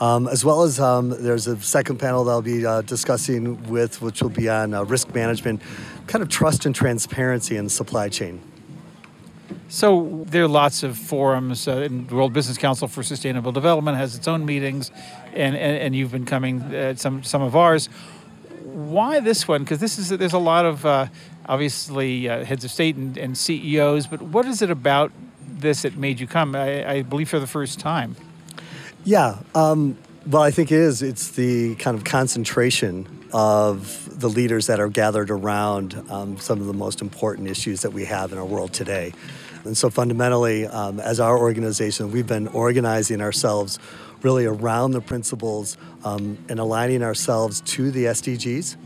[0.00, 4.02] Um, as well as um, there's a second panel that I'll be uh, discussing with,
[4.02, 5.62] which will be on uh, risk management,
[6.06, 8.42] kind of trust and transparency in the supply chain.
[9.68, 11.66] So there are lots of forums.
[11.66, 14.90] Uh, the World Business Council for Sustainable Development has its own meetings,
[15.32, 17.88] and, and, and you've been coming at some some of ours
[18.90, 19.62] why this one?
[19.64, 21.06] Because this is there's a lot of uh,
[21.46, 25.12] obviously uh, heads of state and, and, CEOs, but what is it about
[25.46, 26.54] this that made you come?
[26.54, 28.16] I, I believe for the first time.
[29.04, 31.02] Yeah, um, well, I think it is.
[31.02, 36.66] It's the kind of concentration of the leaders that are gathered around um, some of
[36.66, 39.12] the most important issues that we have in our world today.
[39.64, 43.78] And so, fundamentally, um, as our organization, we've been organizing ourselves
[44.22, 48.76] really around the principles um, and aligning ourselves to the SDGs.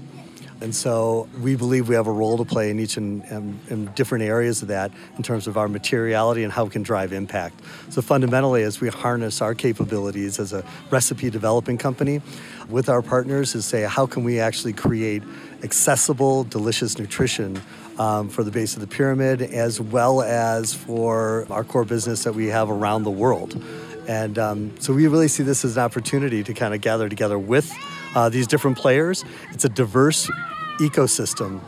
[0.63, 3.87] And so we believe we have a role to play in each and in, in,
[3.95, 7.63] different areas of that in terms of our materiality and how we can drive impact.
[7.89, 12.21] So fundamentally, as we harness our capabilities as a recipe developing company
[12.69, 15.23] with our partners, is say how can we actually create
[15.63, 17.63] accessible, delicious nutrition
[17.99, 22.35] um, for the base of the pyramid, as well as for our core business that
[22.35, 23.63] we have around the world.
[24.09, 27.39] And um, so we really see this as an opportunity to kind of gather together
[27.39, 27.73] with
[28.15, 29.25] uh, these different players.
[29.53, 30.31] It's a diverse
[30.79, 31.61] ecosystem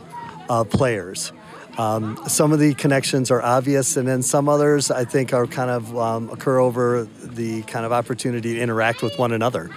[0.49, 1.31] of players.
[1.77, 5.71] Um, some of the connections are obvious, and then some others I think are kind
[5.71, 9.71] of um, occur over the kind of opportunity to interact with one another.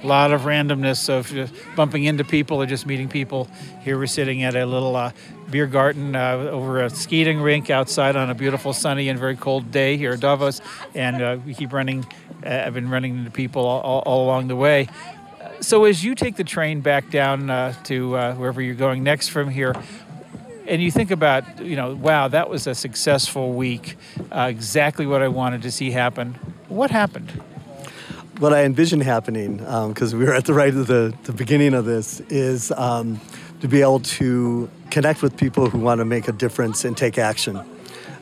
[0.00, 3.48] A lot of randomness of just bumping into people or just meeting people.
[3.82, 5.10] Here we're sitting at a little uh,
[5.50, 9.72] beer garden uh, over a skating rink outside on a beautiful sunny and very cold
[9.72, 10.60] day here at Davos,
[10.94, 12.06] and uh, we keep running.
[12.46, 14.88] Uh, I've been running into people all, all, all along the way.
[15.60, 19.28] So as you take the train back down uh, to uh, wherever you're going next
[19.28, 19.74] from here,
[20.68, 23.96] and you think about, you know, wow, that was a successful week,
[24.30, 26.34] exactly what I wanted to see happen.
[26.68, 27.42] What happened?
[28.38, 31.74] What I envision happening, because um, we were at the right of the, the beginning
[31.74, 33.20] of this, is um,
[33.62, 37.18] to be able to connect with people who want to make a difference and take
[37.18, 37.60] action.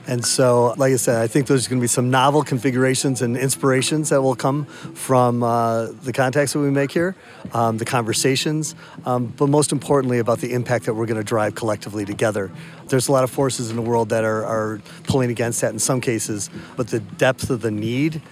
[0.06, 3.36] And so, like I said, I think there's going to be some novel configurations and
[3.36, 7.14] inspirations that will come from uh, the contacts that we make here,
[7.52, 11.54] um, the conversations, um, but most importantly, about the impact that we're going to drive
[11.56, 12.50] collectively together.
[12.86, 15.78] There's a lot of forces in the world that are, are pulling against that in
[15.78, 18.22] some cases, but the depth of the need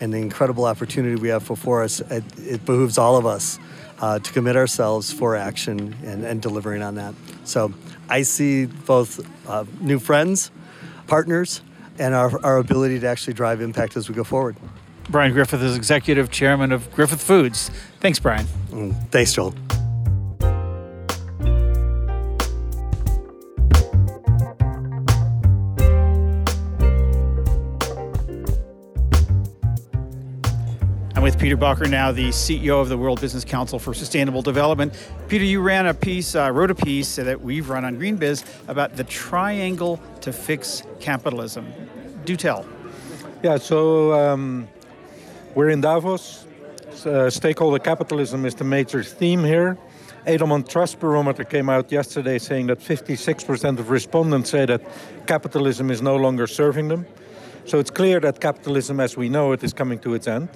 [0.00, 3.58] and the incredible opportunity we have before us, it, it behooves all of us
[4.00, 7.14] uh, to commit ourselves for action and, and, delivering on that.
[7.44, 7.72] So
[8.08, 10.50] I see both uh, new friends
[11.06, 11.60] partners
[11.98, 14.56] and our, our ability to actually drive impact as we go forward.
[15.10, 17.70] Brian Griffith is executive chairman of Griffith Foods.
[18.00, 18.46] Thanks, Brian.
[18.70, 19.54] Mm, thanks, Joel.
[31.44, 34.94] Peter Bakker now, the CEO of the World Business Council for Sustainable Development.
[35.28, 38.96] Peter, you ran a piece, uh, wrote a piece that we've run on GreenBiz about
[38.96, 41.70] the triangle to fix capitalism.
[42.24, 42.64] Do tell.
[43.42, 44.68] Yeah, so um,
[45.54, 46.46] we're in Davos.
[47.04, 49.76] Uh, stakeholder capitalism is the major theme here.
[50.26, 54.80] Edelman Trust Barometer came out yesterday saying that 56% of respondents say that
[55.26, 57.04] capitalism is no longer serving them.
[57.66, 60.48] So it's clear that capitalism as we know it is coming to its end.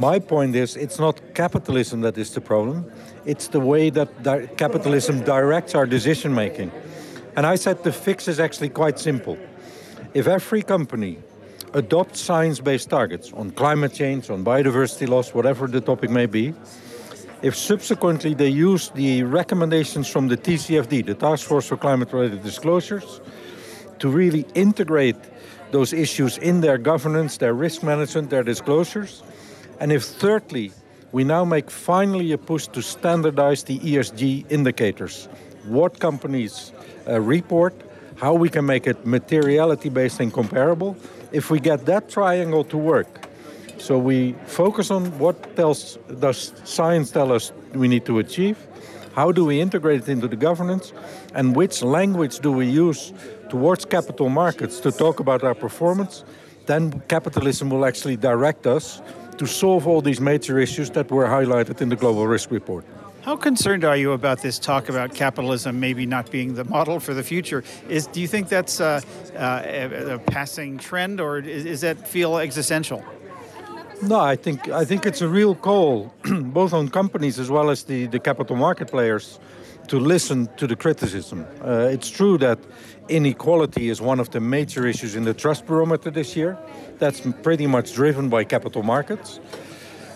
[0.00, 2.90] My point is, it's not capitalism that is the problem.
[3.26, 6.72] It's the way that di- capitalism directs our decision making.
[7.36, 9.36] And I said the fix is actually quite simple.
[10.14, 11.18] If every company
[11.74, 16.54] adopts science based targets on climate change, on biodiversity loss, whatever the topic may be,
[17.42, 22.42] if subsequently they use the recommendations from the TCFD, the Task Force for Climate Related
[22.42, 23.20] Disclosures,
[23.98, 25.20] to really integrate
[25.72, 29.22] those issues in their governance, their risk management, their disclosures,
[29.80, 30.72] and if thirdly,
[31.12, 35.28] we now make finally a push to standardize the ESG indicators,
[35.64, 36.72] what companies
[37.08, 37.74] uh, report,
[38.16, 40.96] how we can make it materiality based and comparable.
[41.32, 43.28] If we get that triangle to work,
[43.78, 48.58] so we focus on what tells, does science tell us we need to achieve,
[49.14, 50.92] how do we integrate it into the governance,
[51.34, 53.12] and which language do we use
[53.48, 56.24] towards capital markets to talk about our performance,
[56.66, 59.00] then capitalism will actually direct us
[59.40, 62.84] to solve all these major issues that were highlighted in the Global Risk Report.
[63.22, 67.14] How concerned are you about this talk about capitalism maybe not being the model for
[67.14, 67.64] the future?
[67.88, 69.00] Is do you think that's uh,
[69.34, 73.02] uh, a, a, passing trend, or is, is, that feel existential?
[74.02, 76.12] No, I think I think it's a real call,
[76.58, 79.40] both on companies as well as the, the capital market players,
[79.88, 81.46] to listen to the criticism.
[81.64, 82.58] Uh, it's true that
[83.10, 86.56] inequality is one of the major issues in the trust barometer this year.
[86.98, 89.40] That's pretty much driven by capital markets.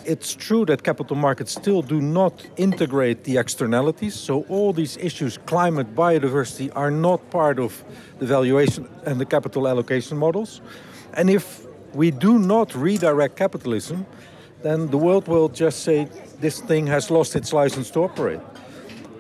[0.05, 5.38] It's true that capital markets still do not integrate the externalities, so all these issues,
[5.47, 7.82] climate, biodiversity, are not part of
[8.18, 10.61] the valuation and the capital allocation models.
[11.14, 14.07] And if we do not redirect capitalism,
[14.62, 16.09] then the world will just say
[16.40, 18.40] this thing has lost its license to operate.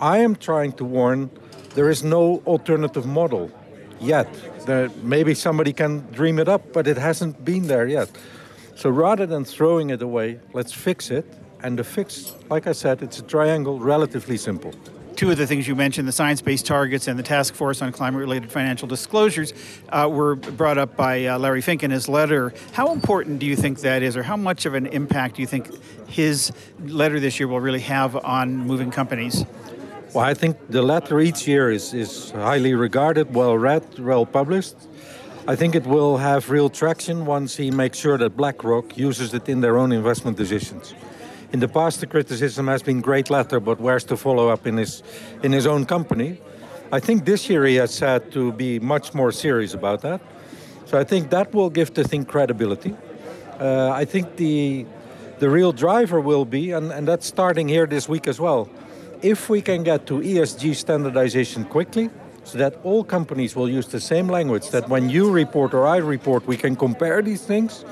[0.00, 1.30] I am trying to warn
[1.74, 3.50] there is no alternative model
[4.00, 4.28] yet.
[4.66, 8.10] There, maybe somebody can dream it up, but it hasn't been there yet.
[8.76, 11.26] So rather than throwing it away, let's fix it.
[11.62, 14.74] And the fix, like I said, it's a triangle, relatively simple
[15.16, 17.92] two of the things you mentioned, the science based targets and the task force on
[17.92, 19.52] climate related financial disclosures,
[19.90, 22.52] uh, were brought up by uh, Larry Fink in his letter.
[22.72, 25.46] How important do you think that is, or how much of an impact do you
[25.46, 25.70] think
[26.08, 26.52] his
[26.86, 29.44] letter this year will really have on moving companies?
[30.14, 34.76] Well, I think the letter each year is, is highly regarded, well read, well published.
[35.48, 39.48] I think it will have real traction once he makes sure that BlackRock uses it
[39.48, 40.94] in their own investment decisions.
[41.52, 44.76] In the past, the criticism has been great letter, but where's the follow up in
[44.76, 45.02] his
[45.42, 46.38] in his own company?
[46.92, 50.20] I think this year he has said to be much more serious about that.
[50.86, 52.94] So I think that will give the thing credibility.
[53.58, 54.86] Uh, I think the
[55.40, 58.68] the real driver will be, and, and that's starting here this week as well.
[59.24, 62.10] If we can get to ESG standardization quickly,
[62.44, 65.96] so that all companies will use the same language, that when you report or I
[65.96, 67.86] report, we can compare these things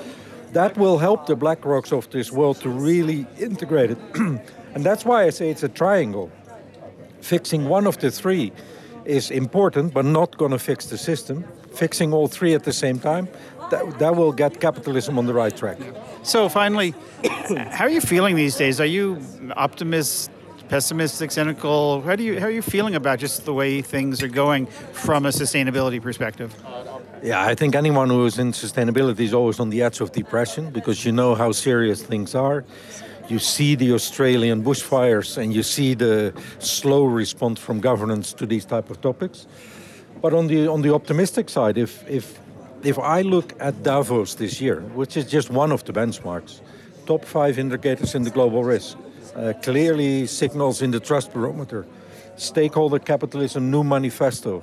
[0.52, 3.98] that will help the BlackRocks of this world to really integrate it.
[4.74, 6.30] and that's why I say it's a triangle.
[7.22, 8.52] Fixing one of the three
[9.06, 11.46] is important, but not going to fix the system.
[11.74, 13.26] Fixing all three at the same time,
[13.70, 15.78] that, that will get capitalism on the right track.
[16.24, 16.94] So, finally,
[17.70, 18.78] how are you feeling these days?
[18.82, 19.18] Are you
[19.56, 20.30] optimist,
[20.72, 22.00] pessimistic, cynical?
[22.00, 24.64] How do you how are you feeling about just the way things are going
[25.06, 26.50] from a sustainability perspective?
[27.22, 30.70] Yeah, I think anyone who is in sustainability is always on the edge of depression
[30.70, 32.64] because you know how serious things are.
[33.28, 38.64] You see the Australian bushfires and you see the slow response from governments to these
[38.64, 39.46] type of topics.
[40.22, 42.24] But on the on the optimistic side, if if
[42.82, 46.60] if I look at Davos this year, which is just one of the benchmarks,
[47.04, 48.96] top five indicators in the global risk,
[49.36, 51.86] uh, clearly signals in the trust barometer,
[52.36, 54.62] stakeholder capitalism, new manifesto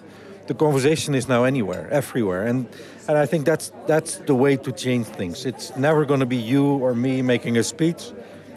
[0.50, 2.68] the conversation is now anywhere, everywhere, and
[3.08, 5.46] and I think that's that's the way to change things.
[5.46, 8.12] It's never going to be you or me making a speech.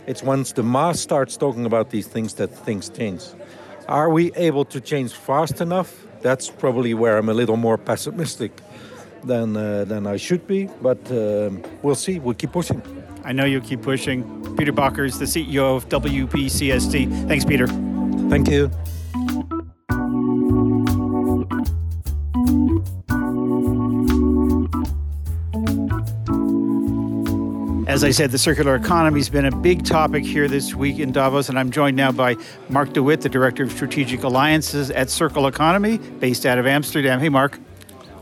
[0.06, 3.22] It's once the mass starts talking about these things that things change.
[3.88, 6.06] Are we able to change fast enough?
[6.22, 8.52] That's probably where I'm a little more pessimistic
[9.24, 12.18] than uh, than I should be, but um, we'll see.
[12.18, 12.82] We'll keep pushing.
[13.24, 14.24] I know you'll keep pushing.
[14.56, 17.28] Peter Bakkers, the CEO of WBCSD.
[17.28, 17.66] Thanks, Peter.
[18.28, 18.70] Thank you.
[27.92, 31.12] As I said, the circular economy has been a big topic here this week in
[31.12, 32.36] Davos, and I'm joined now by
[32.70, 37.20] Marc de Wit, the Director of Strategic Alliances at Circle Economy, based out of Amsterdam.
[37.20, 37.58] Hey, Mark.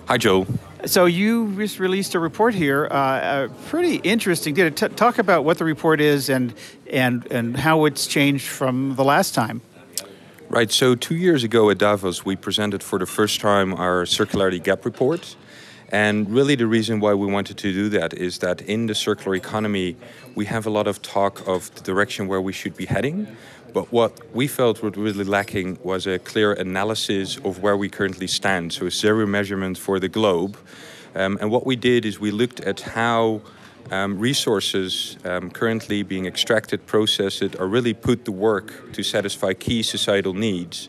[0.06, 0.44] Hi, Joe.
[0.86, 4.54] So you just released a report here, uh, pretty interesting.
[4.54, 6.54] Did it talk about what the report is and
[6.90, 9.60] and and how it's changed from the last time?
[10.48, 10.70] Right.
[10.72, 14.84] So two years ago at Davos, we presented for the first time our circularity gap
[14.84, 15.36] report.
[15.92, 19.34] And really, the reason why we wanted to do that is that in the circular
[19.34, 19.96] economy,
[20.36, 23.26] we have a lot of talk of the direction where we should be heading.
[23.72, 28.26] But what we felt was really lacking was a clear analysis of where we currently
[28.26, 28.72] stand.
[28.72, 30.56] So, a zero measurement for the globe.
[31.14, 33.42] Um, and what we did is we looked at how
[33.90, 39.82] um, resources um, currently being extracted, processed, are really put to work to satisfy key
[39.82, 40.88] societal needs.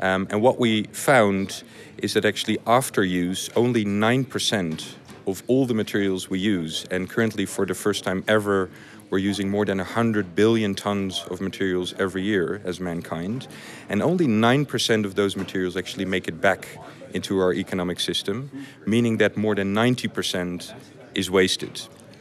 [0.00, 1.62] Um, and what we found
[1.98, 4.94] is that actually after use, only 9%
[5.26, 8.70] of all the materials we use, and currently for the first time ever,
[9.10, 13.48] we're using more than 100 billion tons of materials every year as mankind,
[13.88, 16.68] and only 9% of those materials actually make it back
[17.12, 18.50] into our economic system,
[18.86, 20.72] meaning that more than 90%
[21.14, 21.80] is wasted.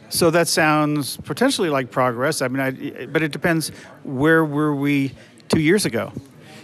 [0.09, 2.41] So that sounds potentially like progress.
[2.41, 3.69] I mean, I, but it depends.
[4.03, 5.13] Where were we
[5.49, 6.11] two years ago?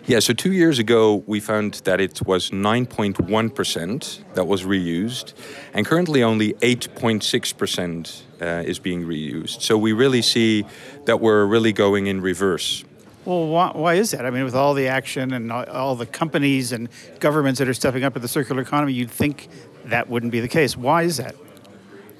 [0.08, 5.34] Yeah, so two years ago, we found that it was 9.1% that was reused,
[5.74, 9.62] and currently only 8.6% uh, is being reused.
[9.62, 10.66] So we really see
[11.06, 12.84] that we're really going in reverse.
[13.26, 14.26] Well, why, why, is that?
[14.26, 18.04] I mean, with all the action and all the companies and governments that are stepping
[18.04, 19.48] up in the circular economy, you'd think
[19.86, 20.78] that wouldn't be the case.
[20.78, 21.36] Why is that?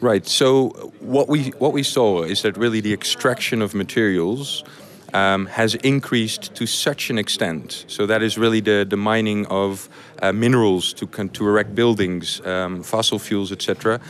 [0.02, 0.26] Right.
[0.28, 4.64] So what we what we saw is that really the extraction of materials
[5.16, 7.86] um, has increased to such an extent.
[7.88, 9.88] So that is really the, the mining of
[10.22, 14.02] uh, minerals to, to erect buildings, um, fossil fuels, etc.,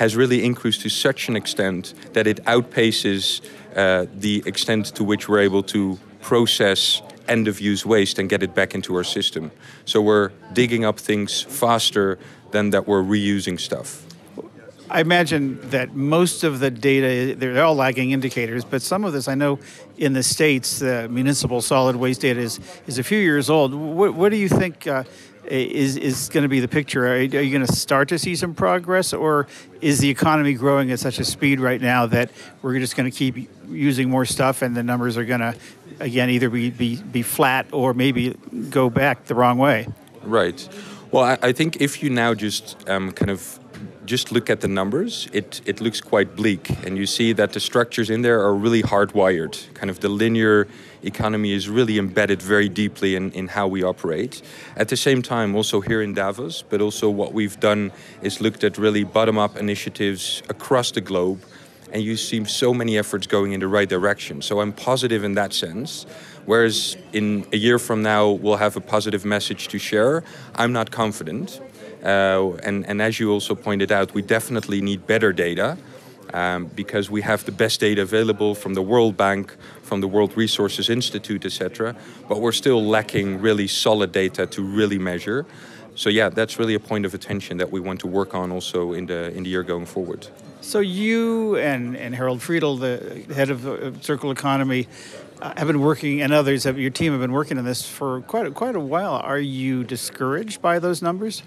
[0.00, 3.42] has really increased to such an extent that it outpaces
[3.76, 8.42] uh, the extent to which we're able to process end of use waste and get
[8.42, 9.50] it back into our system.
[9.84, 12.18] So we're digging up things faster
[12.50, 14.06] than that we're reusing stuff.
[14.88, 19.28] I imagine that most of the data, they're all lagging indicators, but some of this
[19.28, 19.58] I know
[19.98, 23.74] in the States, the municipal solid waste data is, is a few years old.
[23.74, 25.04] What, what do you think uh,
[25.44, 27.06] is, is going to be the picture?
[27.06, 29.46] Are, are you going to start to see some progress, or
[29.80, 32.30] is the economy growing at such a speed right now that
[32.62, 35.54] we're just going to keep using more stuff and the numbers are going to,
[36.00, 38.34] again, either be, be, be flat or maybe
[38.70, 39.86] go back the wrong way?
[40.22, 40.68] Right.
[41.12, 43.59] Well, I, I think if you now just um, kind of
[44.10, 46.68] just look at the numbers, it, it looks quite bleak.
[46.84, 49.72] And you see that the structures in there are really hardwired.
[49.74, 50.66] Kind of the linear
[51.04, 54.42] economy is really embedded very deeply in, in how we operate.
[54.76, 58.64] At the same time, also here in Davos, but also what we've done is looked
[58.64, 61.40] at really bottom up initiatives across the globe.
[61.92, 64.42] And you see so many efforts going in the right direction.
[64.42, 66.04] So I'm positive in that sense.
[66.46, 70.24] Whereas in a year from now, we'll have a positive message to share.
[70.56, 71.60] I'm not confident.
[72.02, 75.76] Uh, and, and as you also pointed out, we definitely need better data
[76.32, 80.36] um, because we have the best data available from the World Bank, from the World
[80.36, 81.94] Resources Institute, etc.
[82.28, 85.46] But we're still lacking really solid data to really measure.
[85.94, 88.92] So yeah, that's really a point of attention that we want to work on also
[88.92, 90.28] in the in the year going forward.
[90.60, 94.88] So you and, and Harald Friedl, the head of, of Circle Economy,
[95.40, 98.20] uh, have been working, and others of your team have been working on this for
[98.22, 99.14] quite a, quite a while.
[99.14, 101.42] Are you discouraged by those numbers?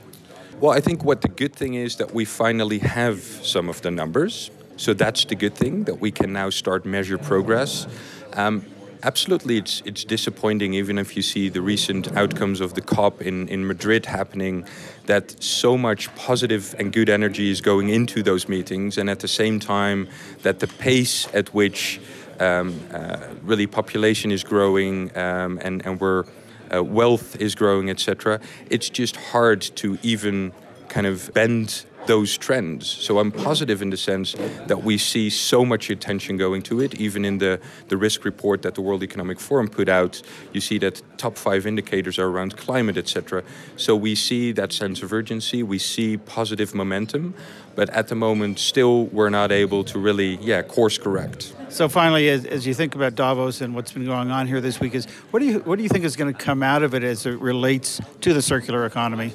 [0.59, 3.91] Well, I think what the good thing is that we finally have some of the
[3.91, 4.49] numbers.
[4.77, 7.87] So that's the good thing that we can now start measure progress.
[8.33, 8.65] Um,
[9.03, 13.47] absolutely, it's it's disappointing, even if you see the recent outcomes of the COP in,
[13.49, 14.65] in Madrid happening,
[15.05, 19.27] that so much positive and good energy is going into those meetings, and at the
[19.27, 20.07] same time,
[20.41, 21.99] that the pace at which
[22.39, 26.25] um, uh, really population is growing um, and, and we're
[26.73, 28.39] uh, wealth is growing, etc.
[28.69, 30.53] It's just hard to even
[30.89, 32.87] kind of bend those trends.
[32.87, 34.35] So I'm positive in the sense
[34.67, 36.95] that we see so much attention going to it.
[36.95, 40.77] Even in the, the risk report that the World Economic Forum put out, you see
[40.79, 43.43] that top five indicators are around climate, etc.
[43.77, 45.63] So we see that sense of urgency.
[45.63, 47.33] We see positive momentum,
[47.75, 51.53] but at the moment, still we're not able to really, yeah, course correct.
[51.69, 54.79] So finally, as, as you think about Davos and what's been going on here this
[54.79, 56.93] week, is what do you what do you think is going to come out of
[56.93, 59.33] it as it relates to the circular economy?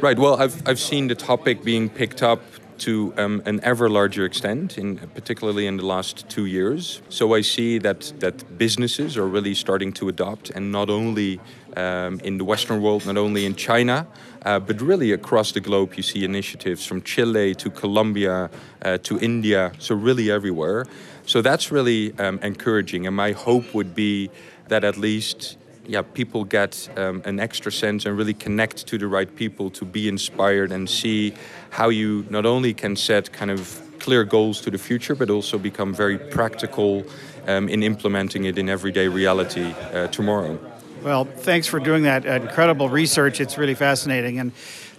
[0.00, 0.16] Right.
[0.16, 2.40] Well, I've I've seen the topic being picked up
[2.78, 7.02] to um, an ever larger extent, in particularly in the last two years.
[7.08, 11.40] So I see that that businesses are really starting to adopt, and not only
[11.76, 14.06] um, in the Western world, not only in China,
[14.46, 15.94] uh, but really across the globe.
[15.96, 18.50] You see initiatives from Chile to Colombia
[18.84, 20.86] uh, to India, so really everywhere.
[21.26, 24.30] So that's really um, encouraging, and my hope would be
[24.68, 25.57] that at least
[25.88, 29.84] yeah, people get um, an extra sense and really connect to the right people to
[29.84, 31.32] be inspired and see
[31.70, 35.58] how you not only can set kind of clear goals to the future, but also
[35.58, 37.04] become very practical
[37.46, 40.58] um, in implementing it in everyday reality uh, tomorrow.
[41.02, 43.40] Well, thanks for doing that incredible research.
[43.40, 44.38] It's really fascinating.
[44.40, 44.52] And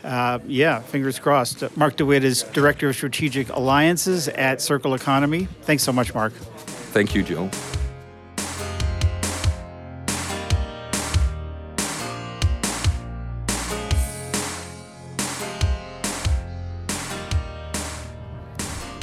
[0.04, 1.64] uh, yeah, fingers crossed.
[1.78, 5.48] Marc de Wit is Director of Strategic Alliances at Circle Economy.
[5.62, 6.34] Thanks so much, Mark.
[6.34, 7.50] Thank you, Joe.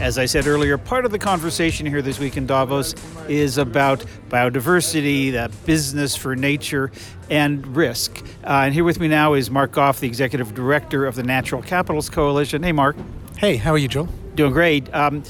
[0.06, 2.94] As I said earlier, part of the conversation here this week in Davos
[3.28, 6.92] is about biodiversity, that business for nature,
[7.28, 8.24] and risk.
[8.44, 11.60] Uh, and here with me now is Mark Gough, the Executive Director of the Natural
[11.60, 12.62] Capitals Coalition.
[12.62, 12.94] Hey, Mark.
[13.36, 14.08] Hey, how are you, Joel?
[14.36, 14.94] Doing great.
[14.94, 15.24] Um,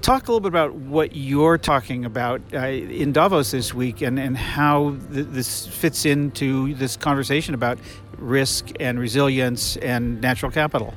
[0.00, 4.20] talk a little bit about what you're talking about uh, in Davos this week and,
[4.20, 7.80] and how th- this fits into this conversation about
[8.18, 10.94] risk and resilience and natural capital.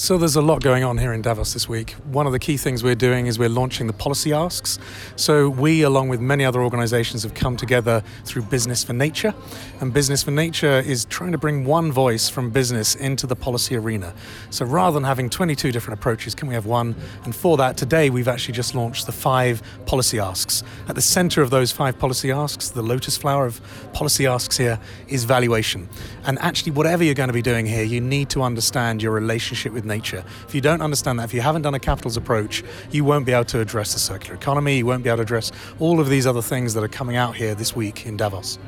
[0.00, 1.90] So there's a lot going on here in Davos this week.
[2.10, 4.78] One of the key things we're doing is we're launching the policy asks.
[5.14, 9.34] So we, along with many other organizations, have come together through Business for Nature.
[9.82, 13.76] And Business for Nature is trying to bring one voice from business into the policy
[13.76, 14.14] arena.
[14.48, 16.96] So rather than having 22 different approaches, can we have one?
[17.24, 20.62] And for that, today we've actually just launched the five policy asks.
[20.88, 23.60] At the center of those five policy asks, the lotus flower of
[23.92, 25.90] policy asks here, is valuation.
[26.24, 29.74] And actually, whatever you're going to be doing here, you need to understand your relationship
[29.74, 30.24] with nature.
[30.48, 33.32] If you don't understand that, if you haven't done a capitals approach, you won't be
[33.32, 36.26] able to address the circular economy, you won't be able to address all of these
[36.26, 38.58] other things that are coming out here this week in Davos.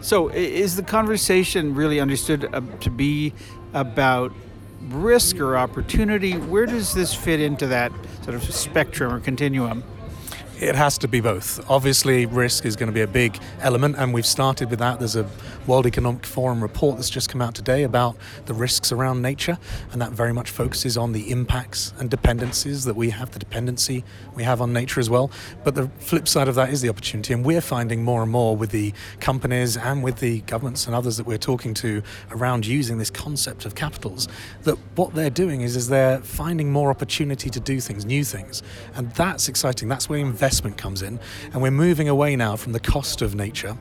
[0.00, 3.34] So, is the conversation really understood uh, to be
[3.74, 4.32] about
[4.88, 6.34] risk or opportunity?
[6.34, 9.82] Where does this fit into that sort of spectrum or continuum?
[10.60, 11.64] It has to be both.
[11.70, 14.98] Obviously, risk is going to be a big element, and we've started with that.
[14.98, 15.24] There's a
[15.68, 19.56] World Economic Forum report that's just come out today about the risks around nature,
[19.92, 24.02] and that very much focuses on the impacts and dependencies that we have, the dependency
[24.34, 25.30] we have on nature as well.
[25.62, 28.56] But the flip side of that is the opportunity, and we're finding more and more
[28.56, 32.02] with the companies and with the governments and others that we're talking to
[32.32, 34.26] around using this concept of capitals
[34.64, 38.64] that what they're doing is, is they're finding more opportunity to do things, new things,
[38.96, 39.86] and that's exciting.
[39.86, 41.20] That's where investment investment comes in,
[41.52, 43.76] and we're moving away now from the cost of nature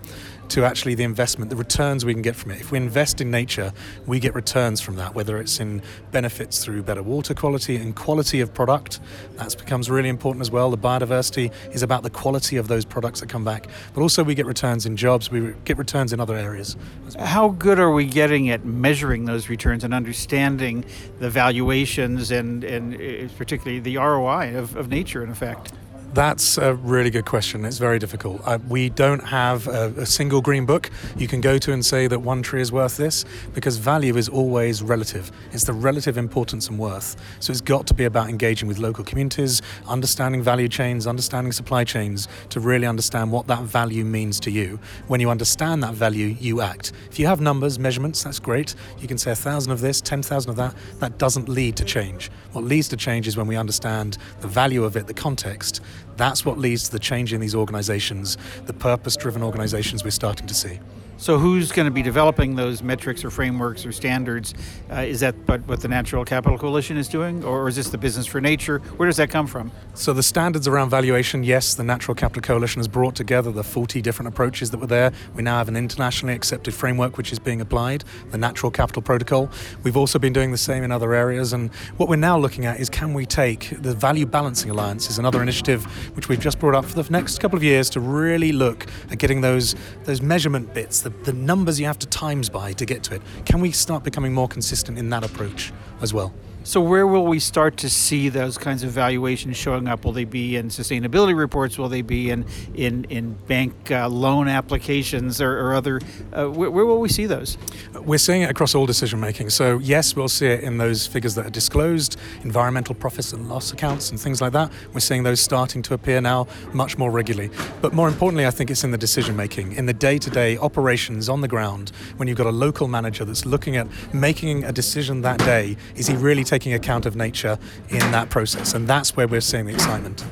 [0.50, 2.60] to actually the investment, the returns we can get from it.
[2.60, 3.72] If we invest in nature,
[4.06, 8.42] we get returns from that, whether it's in benefits through better water quality and quality
[8.42, 9.00] of product.
[9.36, 10.70] That becomes really important as well.
[10.70, 14.36] The biodiversity is about the quality of those products that come back, but also we
[14.36, 16.76] get returns in jobs, we get returns in other areas.
[17.18, 20.84] How good are we getting at measuring those returns and understanding
[21.20, 25.72] the valuations and, and uh, particularly the ROI of, of nature, in effect?
[26.18, 27.64] That's a really good question.
[27.64, 28.42] It's very difficult.
[28.44, 32.08] Uh, we don't have a, a, single green book you can go to and say
[32.08, 35.32] that one tree is worth this because value is always relative.
[35.52, 37.16] It's the relative importance and worth.
[37.40, 41.84] So it's got to be about engaging with local communities, understanding value chains, understanding supply
[41.84, 44.80] chains to really understand what that value means to you.
[45.06, 46.94] When you understand that value, you act.
[47.12, 48.74] If you have numbers, measurements, that's great.
[48.98, 50.74] You can say a thousand of this, 10,000 of that.
[50.98, 52.32] That doesn't lead to change.
[52.54, 55.84] What leads to change is when we understand the value of it, the context
[56.18, 60.48] that's what leads to the change in these organizations, the purpose driven organizations we're starting
[60.48, 60.80] to see.
[61.20, 64.54] So, who's going to be developing those metrics or frameworks or standards?
[64.92, 68.28] Uh, is that what the Natural Capital Coalition is doing, or is this the Business
[68.28, 68.78] for Nature?
[68.98, 69.72] Where does that come from?
[69.96, 74.00] So, the standards around valuation, yes, the Natural Capital Coalition has brought together the 40
[74.00, 75.12] different approaches that were there.
[75.34, 79.50] We now have an internationally accepted framework which is being applied, the Natural Capital Protocol.
[79.82, 82.80] We've also been doing the same in other areas, and what we're now looking at
[82.80, 85.84] is can we take the Value Balancing Alliance, is another initiative
[86.16, 89.18] which we've just brought up for the next couple of years to really look at
[89.18, 93.04] getting those those measurement bits the, the numbers you have to times by to get
[93.04, 93.22] to it.
[93.46, 96.34] Can we start becoming more consistent in that approach as well?
[96.68, 100.04] So where will we start to see those kinds of valuations showing up?
[100.04, 101.78] Will they be in sustainability reports?
[101.78, 106.02] Will they be in in in bank uh, loan applications or, or other?
[106.34, 107.58] Uh, where, where, will we see those?
[107.94, 109.50] We're seeing it across all decision making.
[109.52, 113.72] So yes, we'll see it in those figures that are disclosed, environmental profits and loss
[113.72, 114.70] accounts and things like that.
[114.92, 117.50] We're seeing those starting to appear now much more regularly.
[117.80, 121.40] But more importantly, I think it's in the decision making, in the day-to-day operations on
[121.40, 121.94] the ground.
[122.18, 126.08] When you've got a local manager that's looking at making a decision that day, is
[126.08, 128.74] he really taking taking account of nature in that process.
[128.74, 130.26] And that's where we're seeing the excitement.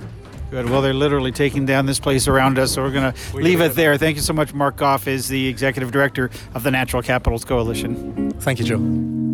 [0.49, 0.67] Good.
[0.69, 3.76] Well, they're literally taking down this place around us, so we're going to leave it
[3.76, 3.95] there.
[3.95, 4.51] Thank you so much.
[4.51, 8.32] Mark Gough is the executive director of the Natural Capitals Coalition.
[8.39, 9.24] Thank you, Joe.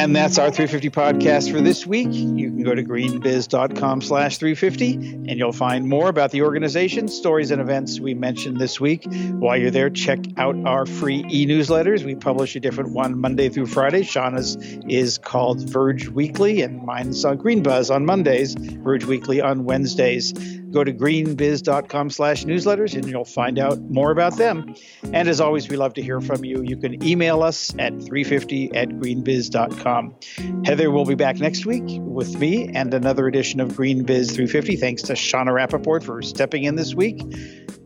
[0.00, 2.08] And that's our 350 podcast for this week.
[2.10, 7.50] You can go to greenbiz.com slash 350 and you'll find more about the organization, stories,
[7.50, 9.04] and events we mentioned this week.
[9.32, 12.02] While you're there, check out our free e-newsletters.
[12.02, 14.02] We publish a different one Monday through Friday.
[14.02, 14.56] Shana's
[14.88, 20.32] is called Verge Weekly and mine's on Green Buzz on Mondays, Verge Weekly on Wednesdays.
[20.70, 24.74] Go to greenbiz.com slash newsletters and you'll find out more about them.
[25.12, 26.62] And as always, we love to hear from you.
[26.62, 30.64] You can email us at 350 at greenbiz.com.
[30.64, 34.76] Heather will be back next week with me and another edition of GreenBiz 350.
[34.76, 37.20] Thanks to Shana Rappaport for stepping in this week.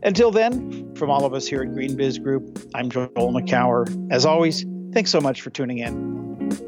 [0.03, 4.11] Until then, from all of us here at GreenBiz Group, I'm Joel Makower.
[4.11, 6.64] As always, thanks so much for tuning in.